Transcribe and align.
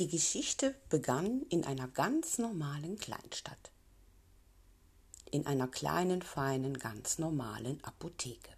Die 0.00 0.08
Geschichte 0.08 0.74
begann 0.88 1.42
in 1.50 1.64
einer 1.66 1.86
ganz 1.86 2.38
normalen 2.38 2.96
Kleinstadt. 2.96 3.70
In 5.30 5.46
einer 5.46 5.68
kleinen, 5.68 6.22
feinen, 6.22 6.78
ganz 6.78 7.18
normalen 7.18 7.84
Apotheke. 7.84 8.54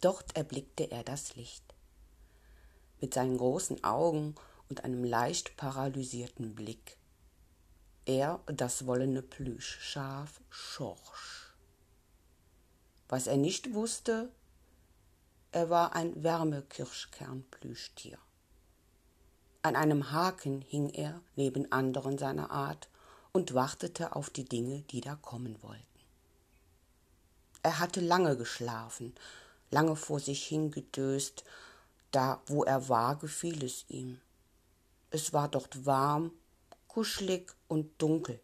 Dort 0.00 0.36
erblickte 0.36 0.92
er 0.92 1.02
das 1.02 1.34
Licht. 1.34 1.74
Mit 3.00 3.14
seinen 3.14 3.36
großen 3.36 3.82
Augen 3.82 4.36
und 4.68 4.84
einem 4.84 5.02
leicht 5.02 5.56
paralysierten 5.56 6.54
Blick. 6.54 6.96
Er, 8.04 8.44
das 8.46 8.86
wollene 8.86 9.22
Plüschschaf 9.22 10.40
Schorsch. 10.50 11.52
Was 13.08 13.26
er 13.26 13.38
nicht 13.38 13.74
wusste, 13.74 14.30
er 15.50 15.68
war 15.68 15.96
ein 15.96 16.22
Wärmekirschkernplüschtier. 16.22 18.20
An 19.64 19.76
einem 19.76 20.12
Haken 20.12 20.60
hing 20.60 20.90
er 20.90 21.22
neben 21.36 21.72
anderen 21.72 22.18
seiner 22.18 22.50
Art 22.50 22.86
und 23.32 23.54
wartete 23.54 24.14
auf 24.14 24.28
die 24.28 24.44
Dinge, 24.44 24.82
die 24.90 25.00
da 25.00 25.14
kommen 25.14 25.56
wollten. 25.62 25.82
Er 27.62 27.78
hatte 27.78 28.00
lange 28.00 28.36
geschlafen, 28.36 29.14
lange 29.70 29.96
vor 29.96 30.20
sich 30.20 30.44
hingedöst, 30.44 31.44
da 32.10 32.42
wo 32.44 32.64
er 32.64 32.90
war, 32.90 33.16
gefiel 33.16 33.64
es 33.64 33.86
ihm. 33.88 34.20
Es 35.08 35.32
war 35.32 35.48
dort 35.48 35.86
warm, 35.86 36.30
kuschelig 36.86 37.50
und 37.66 37.90
dunkel. 38.02 38.38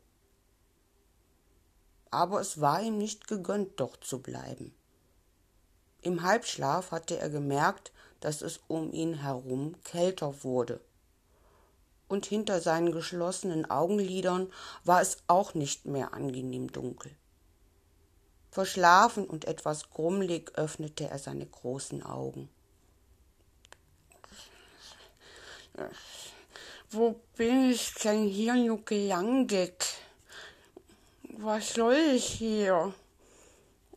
Aber 2.10 2.40
es 2.40 2.62
war 2.62 2.80
ihm 2.80 2.96
nicht 2.96 3.28
gegönnt, 3.28 3.78
dort 3.78 4.02
zu 4.04 4.22
bleiben. 4.22 4.74
Im 6.00 6.22
Halbschlaf 6.22 6.92
hatte 6.92 7.18
er 7.18 7.28
gemerkt, 7.28 7.92
dass 8.20 8.40
es 8.40 8.60
um 8.68 8.90
ihn 8.90 9.12
herum 9.20 9.74
kälter 9.84 10.42
wurde 10.44 10.80
und 12.10 12.26
hinter 12.26 12.60
seinen 12.60 12.90
geschlossenen 12.90 13.70
Augenlidern 13.70 14.52
war 14.84 15.00
es 15.00 15.18
auch 15.28 15.54
nicht 15.54 15.86
mehr 15.86 16.12
angenehm 16.12 16.72
dunkel. 16.72 17.12
Verschlafen 18.50 19.24
und 19.26 19.44
etwas 19.44 19.90
grummelig 19.90 20.50
öffnete 20.56 21.08
er 21.08 21.20
seine 21.20 21.46
großen 21.46 22.02
Augen. 22.02 22.48
Wo 26.90 27.20
bin 27.36 27.70
ich 27.70 27.94
denn 27.94 28.24
hier 28.24 28.54
nur 28.54 28.84
gelandet? 28.84 29.86
Was 31.22 31.74
soll 31.74 31.94
ich 31.94 32.26
hier? 32.26 32.92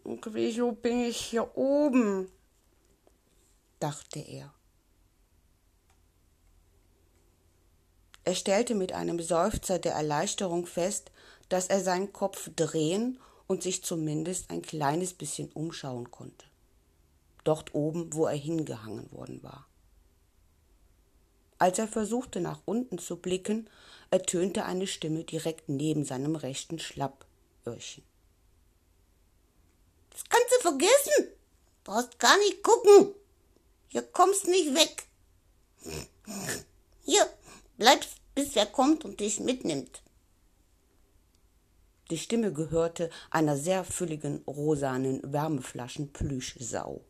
Und 0.03 0.33
wieso 0.33 0.71
bin 0.73 1.05
ich 1.05 1.17
hier 1.17 1.57
oben? 1.57 2.31
dachte 3.79 4.19
er. 4.19 4.53
Er 8.25 8.35
stellte 8.35 8.75
mit 8.75 8.93
einem 8.93 9.21
Seufzer 9.21 9.79
der 9.79 9.93
Erleichterung 9.93 10.65
fest, 10.65 11.11
dass 11.49 11.67
er 11.67 11.81
seinen 11.81 12.13
Kopf 12.13 12.49
drehen 12.55 13.19
und 13.47 13.63
sich 13.63 13.83
zumindest 13.83 14.49
ein 14.49 14.61
kleines 14.61 15.13
bisschen 15.13 15.51
umschauen 15.51 16.09
konnte. 16.11 16.45
Dort 17.43 17.75
oben, 17.75 18.13
wo 18.13 18.25
er 18.25 18.37
hingehangen 18.37 19.11
worden 19.11 19.43
war. 19.43 19.67
Als 21.59 21.79
er 21.79 21.87
versuchte, 21.87 22.39
nach 22.39 22.61
unten 22.65 22.97
zu 22.97 23.17
blicken, 23.17 23.69
ertönte 24.11 24.65
eine 24.65 24.87
Stimme 24.87 25.23
direkt 25.23 25.69
neben 25.69 26.05
seinem 26.05 26.35
rechten 26.35 26.79
Schlappöhrchen. 26.79 28.03
Das 30.09 30.23
kannst 30.29 30.53
du 30.55 30.61
vergessen. 30.61 31.33
Brauchst 31.83 32.19
gar 32.19 32.37
nicht 32.37 32.63
gucken. 32.63 33.13
Hier 33.89 34.01
kommst 34.01 34.47
nicht 34.47 34.73
weg. 34.73 35.07
Hier, 37.03 37.29
bleibst, 37.77 38.17
bis 38.35 38.55
er 38.55 38.65
kommt 38.65 39.05
und 39.05 39.19
dich 39.19 39.39
mitnimmt. 39.39 40.01
Die 42.09 42.17
Stimme 42.17 42.51
gehörte 42.51 43.09
einer 43.31 43.57
sehr 43.57 43.83
fülligen 43.83 44.43
rosanen 44.45 45.21
Wärmeflaschen-Plüschsau. 45.23 47.01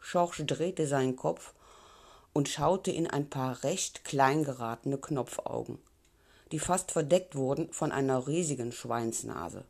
Schorsch 0.00 0.42
drehte 0.46 0.86
seinen 0.86 1.16
Kopf 1.16 1.54
und 2.32 2.48
schaute 2.48 2.90
in 2.90 3.06
ein 3.06 3.28
paar 3.28 3.62
recht 3.64 4.04
klein 4.04 4.44
geratene 4.44 4.98
Knopfaugen, 4.98 5.78
die 6.52 6.58
fast 6.58 6.90
verdeckt 6.92 7.34
wurden 7.34 7.72
von 7.72 7.92
einer 7.92 8.26
riesigen 8.26 8.72
Schweinsnase. 8.72 9.64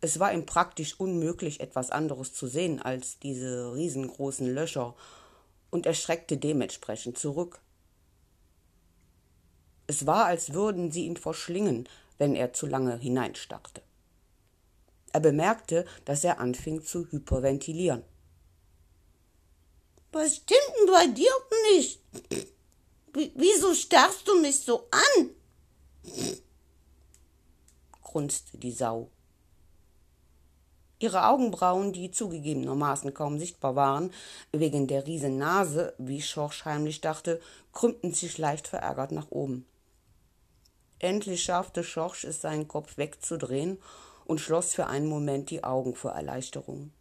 Es 0.00 0.18
war 0.18 0.32
ihm 0.32 0.46
praktisch 0.46 0.98
unmöglich, 0.98 1.60
etwas 1.60 1.90
anderes 1.90 2.34
zu 2.34 2.46
sehen 2.46 2.80
als 2.80 3.18
diese 3.18 3.74
riesengroßen 3.74 4.52
Löcher, 4.52 4.94
und 5.70 5.86
er 5.86 5.94
schreckte 5.94 6.36
dementsprechend 6.36 7.18
zurück. 7.18 7.60
Es 9.86 10.06
war, 10.06 10.26
als 10.26 10.52
würden 10.52 10.90
sie 10.90 11.06
ihn 11.06 11.16
verschlingen, 11.16 11.88
wenn 12.18 12.34
er 12.34 12.52
zu 12.52 12.66
lange 12.66 12.98
hineinstarrte. 12.98 13.82
Er 15.12 15.20
bemerkte, 15.20 15.84
dass 16.04 16.24
er 16.24 16.40
anfing 16.40 16.82
zu 16.82 17.06
hyperventilieren. 17.10 18.02
Was 20.12 20.36
stimmt 20.36 20.60
denn 20.78 20.92
bei 20.92 21.06
dir 21.06 21.30
nicht? 21.74 22.00
Wieso 23.12 23.74
starrst 23.74 24.26
du 24.26 24.40
mich 24.40 24.60
so 24.60 24.88
an? 24.90 25.30
grunzte 28.02 28.58
die 28.58 28.72
Sau. 28.72 29.10
Ihre 30.98 31.26
Augenbrauen, 31.26 31.92
die 31.92 32.10
zugegebenermaßen 32.10 33.12
kaum 33.12 33.38
sichtbar 33.38 33.74
waren, 33.74 34.12
wegen 34.52 34.86
der 34.86 35.06
riesen 35.06 35.36
Nase, 35.36 35.94
wie 35.98 36.22
Schorsch 36.22 36.64
heimlich 36.64 37.00
dachte, 37.00 37.40
krümmten 37.72 38.12
sich 38.12 38.38
leicht 38.38 38.68
verärgert 38.68 39.10
nach 39.10 39.30
oben. 39.30 39.66
Endlich 41.02 41.42
schaffte 41.42 41.82
Schorsch 41.82 42.22
es, 42.22 42.40
seinen 42.40 42.68
Kopf 42.68 42.96
wegzudrehen 42.96 43.82
und 44.24 44.40
schloss 44.40 44.72
für 44.72 44.86
einen 44.86 45.08
Moment 45.08 45.50
die 45.50 45.64
Augen 45.64 45.96
vor 45.96 46.12
Erleichterung. 46.12 46.92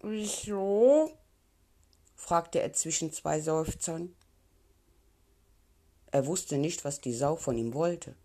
Wieso? 0.00 1.12
fragte 2.16 2.60
er 2.60 2.72
zwischen 2.72 3.12
zwei 3.12 3.38
Seufzern. 3.38 4.16
Er 6.10 6.24
wusste 6.24 6.56
nicht, 6.56 6.86
was 6.86 7.02
die 7.02 7.12
Sau 7.12 7.36
von 7.36 7.58
ihm 7.58 7.74
wollte. 7.74 8.16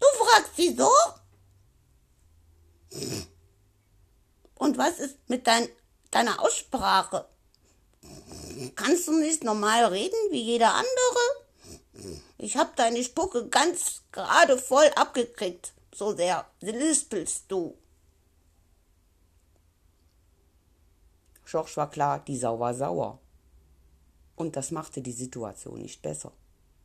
Du 0.00 0.06
fragst 0.24 0.52
wieso? 0.56 0.90
Und 4.54 4.78
was 4.78 4.98
ist 4.98 5.18
mit 5.28 5.46
dein, 5.46 5.68
deiner 6.10 6.40
Aussprache? 6.40 7.28
Kannst 8.76 9.08
du 9.08 9.12
nicht 9.12 9.44
normal 9.44 9.84
reden 9.86 10.16
wie 10.30 10.40
jeder 10.40 10.72
andere? 10.72 11.41
Ich 12.38 12.56
hab 12.56 12.76
deine 12.76 13.02
Spucke 13.02 13.48
ganz 13.48 14.02
gerade 14.12 14.58
voll 14.58 14.88
abgekriegt. 14.96 15.72
So 15.94 16.14
sehr 16.16 16.46
lispelst 16.60 17.44
du. 17.48 17.76
Schorsch 21.44 21.76
war 21.76 21.90
klar, 21.90 22.20
die 22.20 22.36
Sau 22.36 22.58
war 22.58 22.74
sauer. 22.74 23.18
Und 24.36 24.56
das 24.56 24.70
machte 24.70 25.02
die 25.02 25.12
Situation 25.12 25.82
nicht 25.82 26.00
besser. 26.00 26.32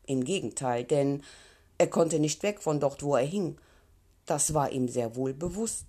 Im 0.06 0.24
Gegenteil, 0.24 0.84
denn 0.84 1.24
er 1.78 1.88
konnte 1.90 2.20
nicht 2.20 2.44
weg 2.44 2.62
von 2.62 2.80
dort, 2.80 3.02
wo 3.04 3.16
er 3.16 3.26
hing. 3.26 3.58
Das 4.26 4.54
war 4.54 4.72
ihm 4.72 4.90
sehr 4.90 5.16
wohl 5.16 5.34
bewusst. 5.34 5.86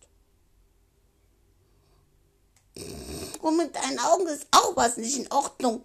Und 3.41 3.57
mit 3.57 3.75
deinen 3.75 3.99
Augen 3.99 4.29
ist 4.29 4.47
auch 4.53 4.77
was 4.77 4.97
nicht 4.97 5.19
in 5.19 5.33
Ordnung, 5.33 5.83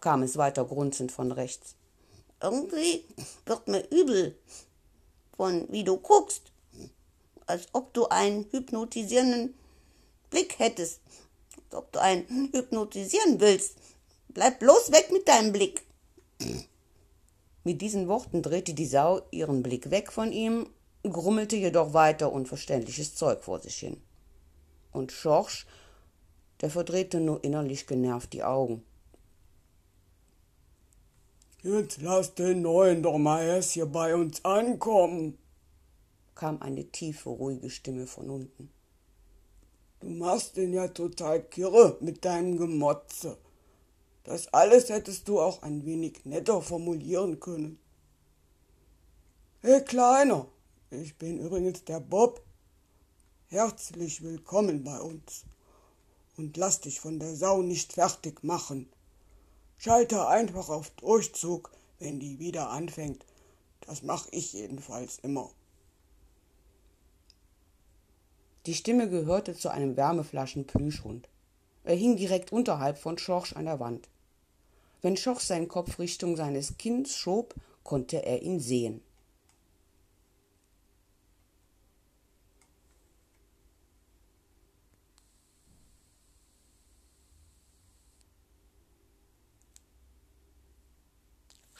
kam 0.00 0.22
es 0.22 0.36
weiter 0.36 0.64
grunzend 0.64 1.12
von 1.12 1.32
rechts. 1.32 1.74
Irgendwie 2.40 3.04
wird 3.46 3.68
mir 3.68 3.88
übel 3.90 4.38
von 5.36 5.66
wie 5.70 5.84
du 5.84 5.96
guckst, 5.96 6.52
als 7.46 7.66
ob 7.72 7.94
du 7.94 8.06
einen 8.08 8.46
hypnotisierenden 8.50 9.54
Blick 10.30 10.58
hättest, 10.58 11.00
als 11.56 11.74
ob 11.74 11.92
du 11.92 12.00
einen 12.00 12.50
hypnotisieren 12.52 13.40
willst. 13.40 13.76
Bleib 14.28 14.60
bloß 14.60 14.92
weg 14.92 15.10
mit 15.12 15.26
deinem 15.26 15.52
Blick. 15.52 15.82
Mit 17.64 17.80
diesen 17.80 18.08
Worten 18.08 18.42
drehte 18.42 18.74
die 18.74 18.86
Sau 18.86 19.22
ihren 19.30 19.62
Blick 19.62 19.90
weg 19.90 20.12
von 20.12 20.32
ihm, 20.32 20.68
grummelte 21.02 21.56
jedoch 21.56 21.92
weiter 21.92 22.32
unverständliches 22.32 23.14
Zeug 23.14 23.42
vor 23.42 23.60
sich 23.60 23.78
hin. 23.78 24.00
Und 24.92 25.12
Schorsch, 25.12 25.66
der 26.60 26.70
verdrehte 26.70 27.20
nur 27.20 27.42
innerlich 27.44 27.86
genervt 27.86 28.32
die 28.32 28.42
Augen. 28.42 28.84
Jetzt 31.70 32.00
lass 32.00 32.34
den 32.34 32.62
Neuen 32.62 33.02
doch 33.02 33.18
mal 33.18 33.44
erst 33.44 33.72
hier 33.72 33.84
bei 33.84 34.14
uns 34.14 34.42
ankommen, 34.42 35.36
kam 36.34 36.62
eine 36.62 36.86
tiefe, 36.86 37.28
ruhige 37.28 37.68
Stimme 37.68 38.06
von 38.06 38.30
unten. 38.30 38.70
Du 40.00 40.08
machst 40.08 40.56
den 40.56 40.72
ja 40.72 40.88
total 40.88 41.42
kirre 41.42 41.98
mit 42.00 42.24
deinem 42.24 42.56
Gemotze. 42.56 43.36
Das 44.24 44.48
alles 44.54 44.88
hättest 44.88 45.28
du 45.28 45.40
auch 45.40 45.60
ein 45.60 45.84
wenig 45.84 46.24
netter 46.24 46.62
formulieren 46.62 47.38
können. 47.38 47.78
Hey 49.60 49.84
Kleiner, 49.84 50.46
ich 50.90 51.18
bin 51.18 51.38
übrigens 51.38 51.84
der 51.84 52.00
Bob. 52.00 52.40
Herzlich 53.48 54.22
willkommen 54.22 54.84
bei 54.84 54.98
uns. 55.02 55.44
und 56.38 56.56
lass 56.56 56.80
dich 56.80 56.98
von 56.98 57.18
der 57.18 57.36
Sau 57.36 57.60
nicht 57.60 57.92
fertig 57.92 58.42
machen. 58.42 58.88
Schalte 59.80 60.26
einfach 60.26 60.68
auf 60.70 60.90
Durchzug, 60.90 61.70
wenn 62.00 62.18
die 62.18 62.40
wieder 62.40 62.70
anfängt. 62.70 63.24
Das 63.82 64.02
mache 64.02 64.28
ich 64.32 64.52
jedenfalls 64.52 65.20
immer. 65.20 65.50
Die 68.66 68.74
Stimme 68.74 69.08
gehörte 69.08 69.54
zu 69.54 69.70
einem 69.70 69.96
Wärmeflaschen-Plüschhund. 69.96 71.28
Er 71.84 71.94
hing 71.94 72.16
direkt 72.16 72.52
unterhalb 72.52 72.98
von 72.98 73.18
Schorsch 73.18 73.54
an 73.54 73.66
der 73.66 73.78
Wand. 73.78 74.08
Wenn 75.00 75.16
Schorsch 75.16 75.44
seinen 75.44 75.68
Kopf 75.68 76.00
Richtung 76.00 76.36
seines 76.36 76.76
Kindes 76.76 77.16
schob, 77.16 77.54
konnte 77.84 78.26
er 78.26 78.42
ihn 78.42 78.58
sehen. 78.58 79.00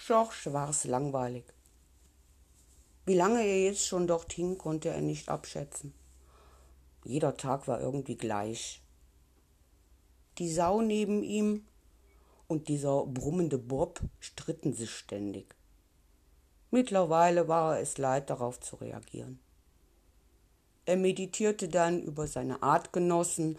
Schorsch 0.08 0.46
war 0.46 0.70
es 0.70 0.84
langweilig. 0.84 1.44
Wie 3.04 3.12
lange 3.12 3.42
er 3.42 3.64
jetzt 3.64 3.86
schon 3.86 4.06
dort 4.06 4.32
hing, 4.32 4.56
konnte 4.56 4.88
er 4.88 5.02
nicht 5.02 5.28
abschätzen. 5.28 5.92
Jeder 7.04 7.36
Tag 7.36 7.68
war 7.68 7.78
irgendwie 7.78 8.16
gleich. 8.16 8.80
Die 10.38 10.50
Sau 10.50 10.80
neben 10.80 11.22
ihm 11.22 11.66
und 12.46 12.68
dieser 12.68 13.04
brummende 13.04 13.58
Bob 13.58 14.00
stritten 14.18 14.72
sich 14.72 14.92
ständig. 14.92 15.54
Mittlerweile 16.70 17.46
war 17.46 17.76
er 17.76 17.82
es 17.82 17.98
leid, 17.98 18.30
darauf 18.30 18.58
zu 18.60 18.76
reagieren. 18.76 19.38
Er 20.86 20.96
meditierte 20.96 21.68
dann 21.68 22.00
über 22.00 22.26
seine 22.26 22.62
Artgenossen 22.62 23.58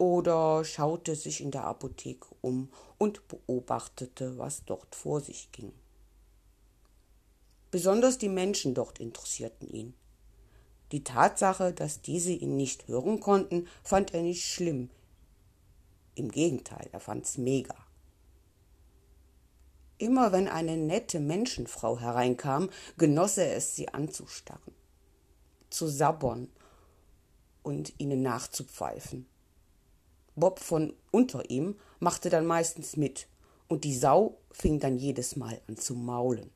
oder 0.00 0.64
schaute 0.64 1.14
sich 1.14 1.42
in 1.42 1.50
der 1.50 1.64
Apotheke 1.64 2.28
um 2.40 2.72
und 2.96 3.28
beobachtete, 3.28 4.38
was 4.38 4.64
dort 4.64 4.94
vor 4.94 5.20
sich 5.20 5.52
ging. 5.52 5.72
Besonders 7.70 8.16
die 8.16 8.30
Menschen 8.30 8.72
dort 8.72 8.98
interessierten 8.98 9.68
ihn. 9.68 9.92
Die 10.90 11.04
Tatsache, 11.04 11.74
dass 11.74 12.00
diese 12.00 12.32
ihn 12.32 12.56
nicht 12.56 12.88
hören 12.88 13.20
konnten, 13.20 13.68
fand 13.84 14.14
er 14.14 14.22
nicht 14.22 14.46
schlimm. 14.46 14.88
Im 16.14 16.30
Gegenteil, 16.30 16.88
er 16.92 17.00
fand's 17.00 17.36
mega. 17.36 17.76
Immer 19.98 20.32
wenn 20.32 20.48
eine 20.48 20.78
nette 20.78 21.20
Menschenfrau 21.20 21.98
hereinkam, 21.98 22.70
genoss 22.96 23.36
er 23.36 23.54
es, 23.54 23.76
sie 23.76 23.90
anzustarren, 23.90 24.74
zu 25.68 25.88
sabbern 25.88 26.48
und 27.62 27.92
ihnen 28.00 28.22
nachzupfeifen. 28.22 29.29
Bob 30.36 30.58
von 30.58 30.94
unter 31.10 31.50
ihm 31.50 31.76
machte 31.98 32.30
dann 32.30 32.46
meistens 32.46 32.96
mit, 32.96 33.26
und 33.68 33.84
die 33.84 33.96
Sau 33.96 34.38
fing 34.50 34.80
dann 34.80 34.98
jedes 34.98 35.36
Mal 35.36 35.60
an 35.68 35.76
zu 35.76 35.94
maulen. 35.94 36.50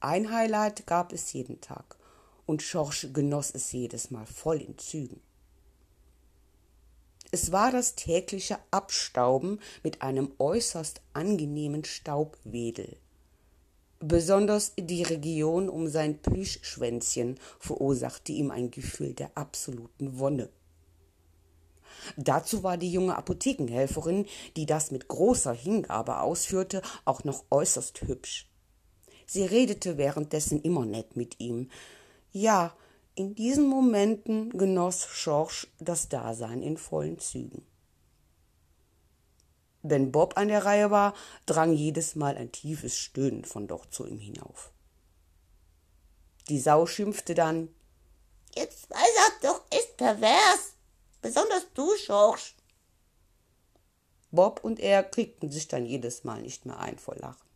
Ein 0.00 0.30
Highlight 0.30 0.86
gab 0.86 1.12
es 1.12 1.32
jeden 1.32 1.60
Tag, 1.60 1.96
und 2.46 2.62
Schorsch 2.62 3.08
genoss 3.12 3.50
es 3.50 3.72
jedes 3.72 4.10
Mal 4.10 4.26
voll 4.26 4.60
in 4.60 4.76
Zügen. 4.78 5.20
Es 7.30 7.50
war 7.50 7.72
das 7.72 7.94
tägliche 7.96 8.58
Abstauben 8.70 9.60
mit 9.82 10.02
einem 10.02 10.30
äußerst 10.38 11.00
angenehmen 11.14 11.84
Staubwedel. 11.84 12.98
Besonders 14.06 14.74
die 14.78 15.02
Region 15.02 15.70
um 15.70 15.88
sein 15.88 16.20
Plüschschwänzchen 16.20 17.40
verursachte 17.58 18.32
ihm 18.32 18.50
ein 18.50 18.70
Gefühl 18.70 19.14
der 19.14 19.30
absoluten 19.34 20.18
Wonne. 20.18 20.50
Dazu 22.18 22.62
war 22.62 22.76
die 22.76 22.92
junge 22.92 23.16
Apothekenhelferin, 23.16 24.26
die 24.58 24.66
das 24.66 24.90
mit 24.90 25.08
großer 25.08 25.54
Hingabe 25.54 26.20
ausführte, 26.20 26.82
auch 27.06 27.24
noch 27.24 27.44
äußerst 27.50 28.02
hübsch. 28.02 28.46
Sie 29.26 29.46
redete 29.46 29.96
währenddessen 29.96 30.60
immer 30.60 30.84
nett 30.84 31.16
mit 31.16 31.40
ihm. 31.40 31.70
Ja, 32.30 32.76
in 33.14 33.34
diesen 33.34 33.66
Momenten 33.66 34.50
genoss 34.50 35.06
Schorsch 35.06 35.66
das 35.80 36.10
Dasein 36.10 36.60
in 36.60 36.76
vollen 36.76 37.18
Zügen. 37.20 37.62
Wenn 39.86 40.12
Bob 40.12 40.38
an 40.38 40.48
der 40.48 40.64
Reihe 40.64 40.90
war, 40.90 41.12
drang 41.44 41.74
jedes 41.74 42.16
Mal 42.16 42.38
ein 42.38 42.50
tiefes 42.50 42.96
Stöhnen 42.96 43.44
von 43.44 43.68
dort 43.68 43.92
zu 43.92 44.06
ihm 44.06 44.18
hinauf. 44.18 44.72
Die 46.48 46.58
Sau 46.58 46.86
schimpfte 46.86 47.34
dann 47.34 47.68
Jetzt 48.54 48.88
sei 48.88 48.96
er 48.96 49.50
doch 49.50 49.62
ist 49.78 49.98
pervers, 49.98 50.72
besonders 51.20 51.66
du, 51.74 51.86
Schorsch. 51.98 52.54
Bob 54.30 54.64
und 54.64 54.80
er 54.80 55.02
kriegten 55.02 55.50
sich 55.50 55.68
dann 55.68 55.84
jedes 55.84 56.24
Mal 56.24 56.40
nicht 56.40 56.64
mehr 56.64 56.78
ein 56.78 56.98
vor 56.98 57.16
Lachen. 57.16 57.46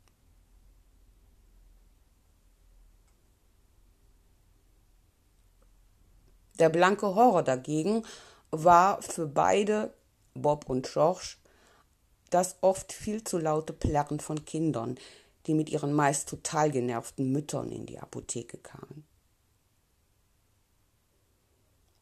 Der 6.58 6.68
blanke 6.68 7.14
Horror 7.14 7.42
dagegen 7.42 8.04
war 8.50 9.00
für 9.00 9.26
beide, 9.26 9.94
Bob 10.34 10.68
und 10.68 10.86
Schorsch, 10.86 11.37
das 12.30 12.56
oft 12.60 12.92
viel 12.92 13.24
zu 13.24 13.38
laute 13.38 13.72
Plärren 13.72 14.20
von 14.20 14.44
Kindern, 14.44 14.98
die 15.46 15.54
mit 15.54 15.70
ihren 15.70 15.92
meist 15.92 16.28
total 16.28 16.70
genervten 16.70 17.32
Müttern 17.32 17.72
in 17.72 17.86
die 17.86 17.98
Apotheke 17.98 18.58
kamen. 18.58 19.04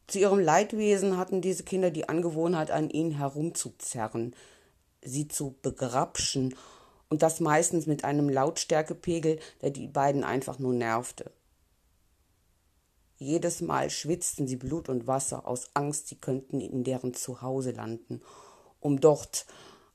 Zu 0.07 0.19
ihrem 0.19 0.39
Leidwesen 0.39 1.17
hatten 1.17 1.41
diese 1.41 1.63
Kinder 1.63 1.91
die 1.91 2.07
Angewohnheit, 2.07 2.71
an 2.71 2.89
ihnen 2.89 3.11
herumzuzerren, 3.11 4.35
sie 5.01 5.27
zu 5.27 5.55
begrapschen 5.61 6.55
und 7.09 7.21
das 7.21 7.39
meistens 7.39 7.87
mit 7.87 8.03
einem 8.03 8.29
Lautstärkepegel, 8.29 9.39
der 9.61 9.71
die 9.71 9.87
beiden 9.87 10.23
einfach 10.23 10.59
nur 10.59 10.73
nervte. 10.73 11.31
Jedes 13.17 13.61
Mal 13.61 13.89
schwitzten 13.89 14.47
sie 14.47 14.57
Blut 14.57 14.89
und 14.89 15.07
Wasser 15.07 15.47
aus 15.47 15.71
Angst, 15.73 16.07
sie 16.07 16.15
könnten 16.15 16.61
in 16.61 16.83
deren 16.83 17.13
Zuhause 17.13 17.71
landen, 17.71 18.21
um 18.79 19.01
dort 19.01 19.45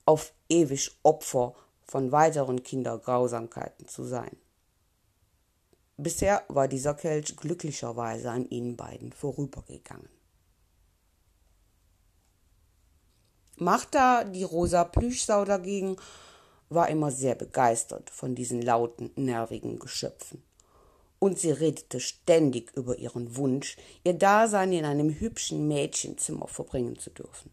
auf 0.05 0.33
ewig 0.49 0.91
Opfer 1.03 1.55
von 1.83 2.11
weiteren 2.11 2.63
Kindergrausamkeiten 2.63 3.87
zu 3.87 4.03
sein. 4.03 4.35
Bisher 5.97 6.43
war 6.47 6.67
dieser 6.67 6.95
Kelch 6.95 7.35
glücklicherweise 7.35 8.31
an 8.31 8.49
ihnen 8.49 8.75
beiden 8.75 9.13
vorübergegangen. 9.13 10.09
Martha, 13.57 14.23
die 14.23 14.43
rosa 14.43 14.83
Plüschsau 14.83 15.45
dagegen, 15.45 15.97
war 16.69 16.89
immer 16.89 17.11
sehr 17.11 17.35
begeistert 17.35 18.09
von 18.09 18.33
diesen 18.33 18.61
lauten, 18.61 19.11
nervigen 19.15 19.77
Geschöpfen. 19.77 20.43
Und 21.19 21.39
sie 21.39 21.51
redete 21.51 21.99
ständig 21.99 22.71
über 22.75 22.97
ihren 22.97 23.37
Wunsch, 23.37 23.77
ihr 24.03 24.13
Dasein 24.13 24.73
in 24.73 24.85
einem 24.85 25.11
hübschen 25.19 25.67
Mädchenzimmer 25.67 26.47
verbringen 26.47 26.97
zu 26.97 27.11
dürfen. 27.11 27.51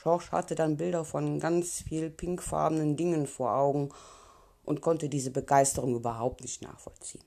Schorsch 0.00 0.30
hatte 0.30 0.54
dann 0.54 0.76
Bilder 0.76 1.04
von 1.04 1.40
ganz 1.40 1.82
viel 1.82 2.08
pinkfarbenen 2.08 2.96
Dingen 2.96 3.26
vor 3.26 3.56
Augen 3.56 3.92
und 4.62 4.80
konnte 4.80 5.08
diese 5.08 5.32
Begeisterung 5.32 5.96
überhaupt 5.96 6.40
nicht 6.40 6.62
nachvollziehen. 6.62 7.24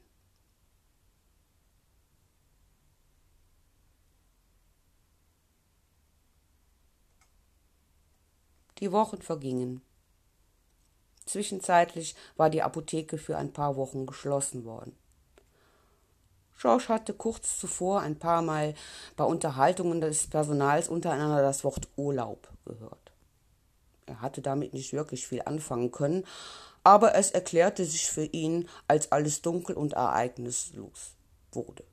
Die 8.80 8.94
Wochen 8.94 9.22
vergingen. 9.22 9.82
Zwischenzeitlich 11.26 12.16
war 12.38 12.50
die 12.50 12.62
Apotheke 12.64 13.18
für 13.18 13.38
ein 13.38 13.52
paar 13.52 13.76
Wochen 13.76 14.06
geschlossen 14.06 14.64
worden. 14.64 14.96
George 16.62 16.90
hatte 16.90 17.16
kurz 17.16 17.58
zuvor 17.58 18.02
ein 18.02 18.20
paar 18.20 18.44
Mal 18.44 18.76
bei 19.16 19.24
Unterhaltungen 19.24 20.00
des 20.00 20.28
Personals 20.28 20.90
untereinander 20.90 21.42
das 21.42 21.64
Wort 21.64 21.88
Urlaub 21.96 22.50
gehört. 22.66 23.12
Er 24.06 24.22
hatte 24.22 24.44
damit 24.44 24.72
nicht 24.72 24.94
wirklich 24.94 25.28
viel 25.28 25.42
anfangen 25.44 25.90
können, 25.90 26.24
aber 26.84 27.16
es 27.16 27.32
erklärte 27.32 27.84
sich 27.84 28.08
für 28.08 28.26
ihn, 28.26 28.70
als 28.88 29.12
alles 29.12 29.42
dunkel 29.42 29.76
und 29.76 29.94
ereignislos 29.94 31.16
wurde. 31.52 31.84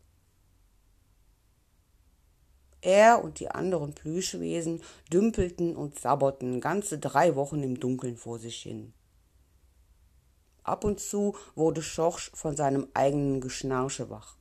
Er 2.82 3.24
und 3.24 3.40
die 3.40 3.50
anderen 3.50 3.94
Plüschwesen 3.94 4.82
dümpelten 5.10 5.76
und 5.76 5.98
sabberten 5.98 6.60
ganze 6.60 6.98
drei 6.98 7.36
Wochen 7.36 7.62
im 7.62 7.80
Dunkeln 7.80 8.18
vor 8.18 8.38
sich 8.38 8.60
hin. 8.60 8.92
Ab 10.62 10.84
und 10.84 11.00
zu 11.00 11.36
wurde 11.54 11.80
Schorsch 11.80 12.30
von 12.34 12.54
seinem 12.54 12.88
eigenen 12.92 13.40
Geschnarche 13.40 14.10
wach. 14.10 14.36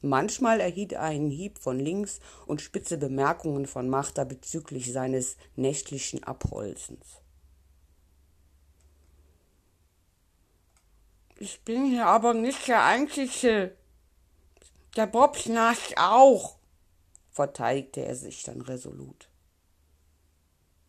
Manchmal 0.00 0.60
erhielt 0.60 0.92
er 0.92 1.02
einen 1.02 1.30
Hieb 1.30 1.58
von 1.58 1.80
links 1.80 2.20
und 2.46 2.60
spitze 2.60 2.98
Bemerkungen 2.98 3.66
von 3.66 3.88
Martha 3.88 4.24
bezüglich 4.24 4.92
seines 4.92 5.36
nächtlichen 5.56 6.22
Abholzens. 6.22 7.20
Ich 11.40 11.62
bin 11.62 11.86
hier 11.86 12.06
aber 12.06 12.34
nicht 12.34 12.66
der 12.68 12.84
Einzige, 12.84 13.76
Der 14.96 15.06
Bob 15.06 15.36
schnarcht 15.36 15.94
auch, 15.96 16.58
verteidigte 17.30 18.04
er 18.04 18.16
sich 18.16 18.42
dann 18.42 18.60
resolut. 18.62 19.28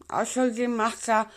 Außerdem 0.08 0.75
macht 0.75 1.08
er, 1.08 1.30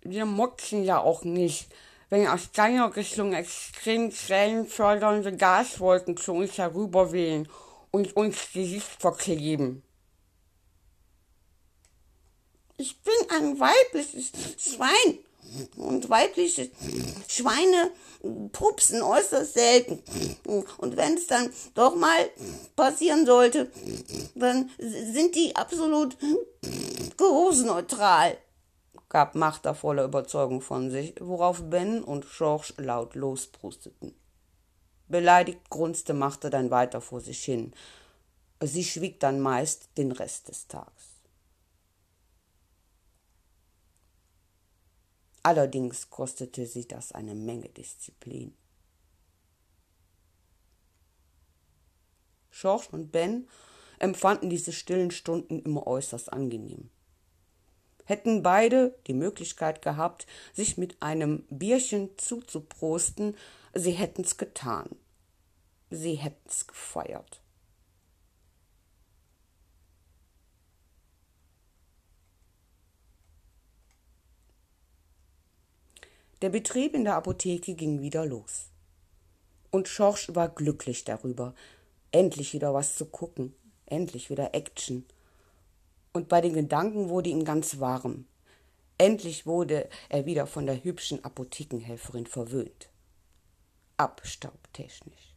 wir 0.00 0.26
motzen 0.26 0.82
ja 0.82 0.98
auch 0.98 1.22
nicht, 1.22 1.72
wenn 2.10 2.26
aus 2.26 2.52
deiner 2.52 2.94
Richtung 2.94 3.32
extrem 3.32 4.10
quellenfördernde 4.10 5.36
Gaswolken 5.36 6.16
zu 6.16 6.32
uns 6.32 6.56
herüberwehen 6.58 7.48
und 7.90 8.16
uns 8.16 8.36
die 8.54 8.66
Sicht 8.66 8.88
verkleben. 8.98 9.82
Ich 12.76 13.00
bin 13.02 13.14
ein 13.30 13.58
weibliches 13.58 14.30
Schwein 14.56 15.18
und 15.76 16.08
weibliche 16.08 16.70
Schweine 17.26 17.90
pupsen 18.52 19.02
äußerst 19.02 19.54
selten. 19.54 20.02
Und 20.44 20.96
wenn 20.96 21.14
es 21.14 21.26
dann 21.26 21.50
doch 21.74 21.96
mal 21.96 22.30
passieren 22.76 23.26
sollte, 23.26 23.70
dann 24.34 24.70
sind 24.78 25.34
die 25.34 25.56
absolut 25.56 26.16
geruchsneutral 27.16 28.36
gab 29.08 29.34
Martha 29.34 29.74
voller 29.74 30.04
Überzeugung 30.04 30.60
von 30.60 30.90
sich, 30.90 31.14
worauf 31.20 31.62
Ben 31.70 32.02
und 32.02 32.26
George 32.30 32.74
laut 32.76 33.14
losprusteten. 33.14 34.14
Beleidigt 35.08 35.70
grunzte 35.70 36.12
Martha 36.12 36.50
dann 36.50 36.70
weiter 36.70 37.00
vor 37.00 37.20
sich 37.20 37.42
hin. 37.42 37.72
Sie 38.60 38.84
schwieg 38.84 39.20
dann 39.20 39.40
meist 39.40 39.88
den 39.96 40.12
Rest 40.12 40.48
des 40.48 40.66
Tages. 40.68 41.22
Allerdings 45.42 46.10
kostete 46.10 46.66
sie 46.66 46.86
das 46.86 47.12
eine 47.12 47.34
Menge 47.34 47.70
Disziplin. 47.70 48.54
George 52.50 52.88
und 52.90 53.12
Ben 53.12 53.48
empfanden 53.98 54.50
diese 54.50 54.72
stillen 54.72 55.10
Stunden 55.10 55.60
immer 55.60 55.86
äußerst 55.86 56.30
angenehm 56.30 56.90
hätten 58.08 58.42
beide 58.42 58.96
die 59.06 59.12
Möglichkeit 59.12 59.82
gehabt, 59.82 60.26
sich 60.54 60.78
mit 60.78 61.02
einem 61.02 61.44
Bierchen 61.50 62.08
zuzuprosten, 62.16 63.36
sie 63.74 63.92
hätten's 63.92 64.38
getan. 64.38 64.88
Sie 65.90 66.14
hätten's 66.14 66.66
gefeiert. 66.66 67.42
Der 76.40 76.48
Betrieb 76.48 76.94
in 76.94 77.04
der 77.04 77.16
Apotheke 77.16 77.74
ging 77.74 78.00
wieder 78.00 78.24
los. 78.24 78.70
Und 79.70 79.86
Schorsch 79.86 80.34
war 80.34 80.48
glücklich 80.48 81.04
darüber, 81.04 81.54
endlich 82.10 82.54
wieder 82.54 82.72
was 82.72 82.96
zu 82.96 83.04
gucken, 83.04 83.54
endlich 83.84 84.30
wieder 84.30 84.54
Action 84.54 85.04
und 86.18 86.28
bei 86.28 86.40
den 86.40 86.52
Gedanken 86.52 87.10
wurde 87.10 87.30
ihm 87.30 87.44
ganz 87.44 87.78
warm. 87.78 88.26
Endlich 88.98 89.46
wurde 89.46 89.88
er 90.08 90.26
wieder 90.26 90.48
von 90.48 90.66
der 90.66 90.82
hübschen 90.82 91.24
Apothekenhelferin 91.24 92.26
verwöhnt. 92.26 92.88
Abstaubtechnisch. 93.98 95.36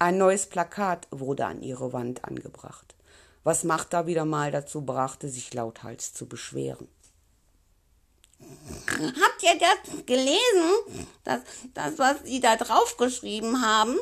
Ein 0.00 0.18
neues 0.18 0.46
Plakat 0.46 1.06
wurde 1.12 1.46
an 1.46 1.62
ihre 1.62 1.92
Wand 1.92 2.24
angebracht, 2.24 2.96
was 3.44 3.62
Martha 3.62 4.08
wieder 4.08 4.24
mal 4.24 4.50
dazu 4.50 4.84
brachte, 4.84 5.28
sich 5.28 5.54
lauthals 5.54 6.12
zu 6.12 6.26
beschweren. 6.26 6.88
Habt 8.98 9.42
ihr 9.42 9.58
das 9.58 10.06
gelesen? 10.06 11.08
Das, 11.24 11.40
das, 11.74 11.98
was 11.98 12.16
sie 12.24 12.40
da 12.40 12.56
draufgeschrieben 12.56 13.62
haben? 13.62 13.96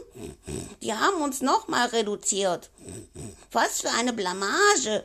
Die 0.82 0.94
haben 0.94 1.20
uns 1.22 1.42
noch 1.42 1.68
mal 1.68 1.88
reduziert. 1.88 2.70
Was 3.52 3.82
für 3.82 3.90
eine 3.90 4.12
Blamage. 4.12 5.04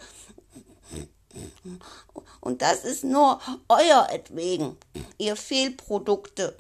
Und 2.40 2.62
das 2.62 2.84
ist 2.84 3.04
nur 3.04 3.40
euer 3.68 4.08
etwegen, 4.12 4.78
ihr 5.18 5.36
Fehlprodukte. 5.36 6.56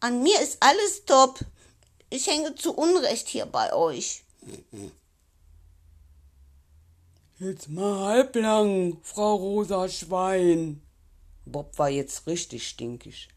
An 0.00 0.22
mir 0.22 0.40
ist 0.40 0.58
alles 0.60 1.04
top. 1.04 1.40
Ich 2.08 2.26
hänge 2.26 2.54
zu 2.54 2.74
Unrecht 2.74 3.28
hier 3.28 3.46
bei 3.46 3.72
euch. 3.72 4.24
Jetzt 7.38 7.68
mal 7.68 8.00
halblang, 8.00 8.98
Frau 9.02 9.36
Rosa 9.36 9.88
Schwein. 9.88 10.82
Bob 11.50 11.78
war 11.78 11.88
jetzt 11.88 12.26
richtig 12.26 12.66
stinkig. 12.66 13.28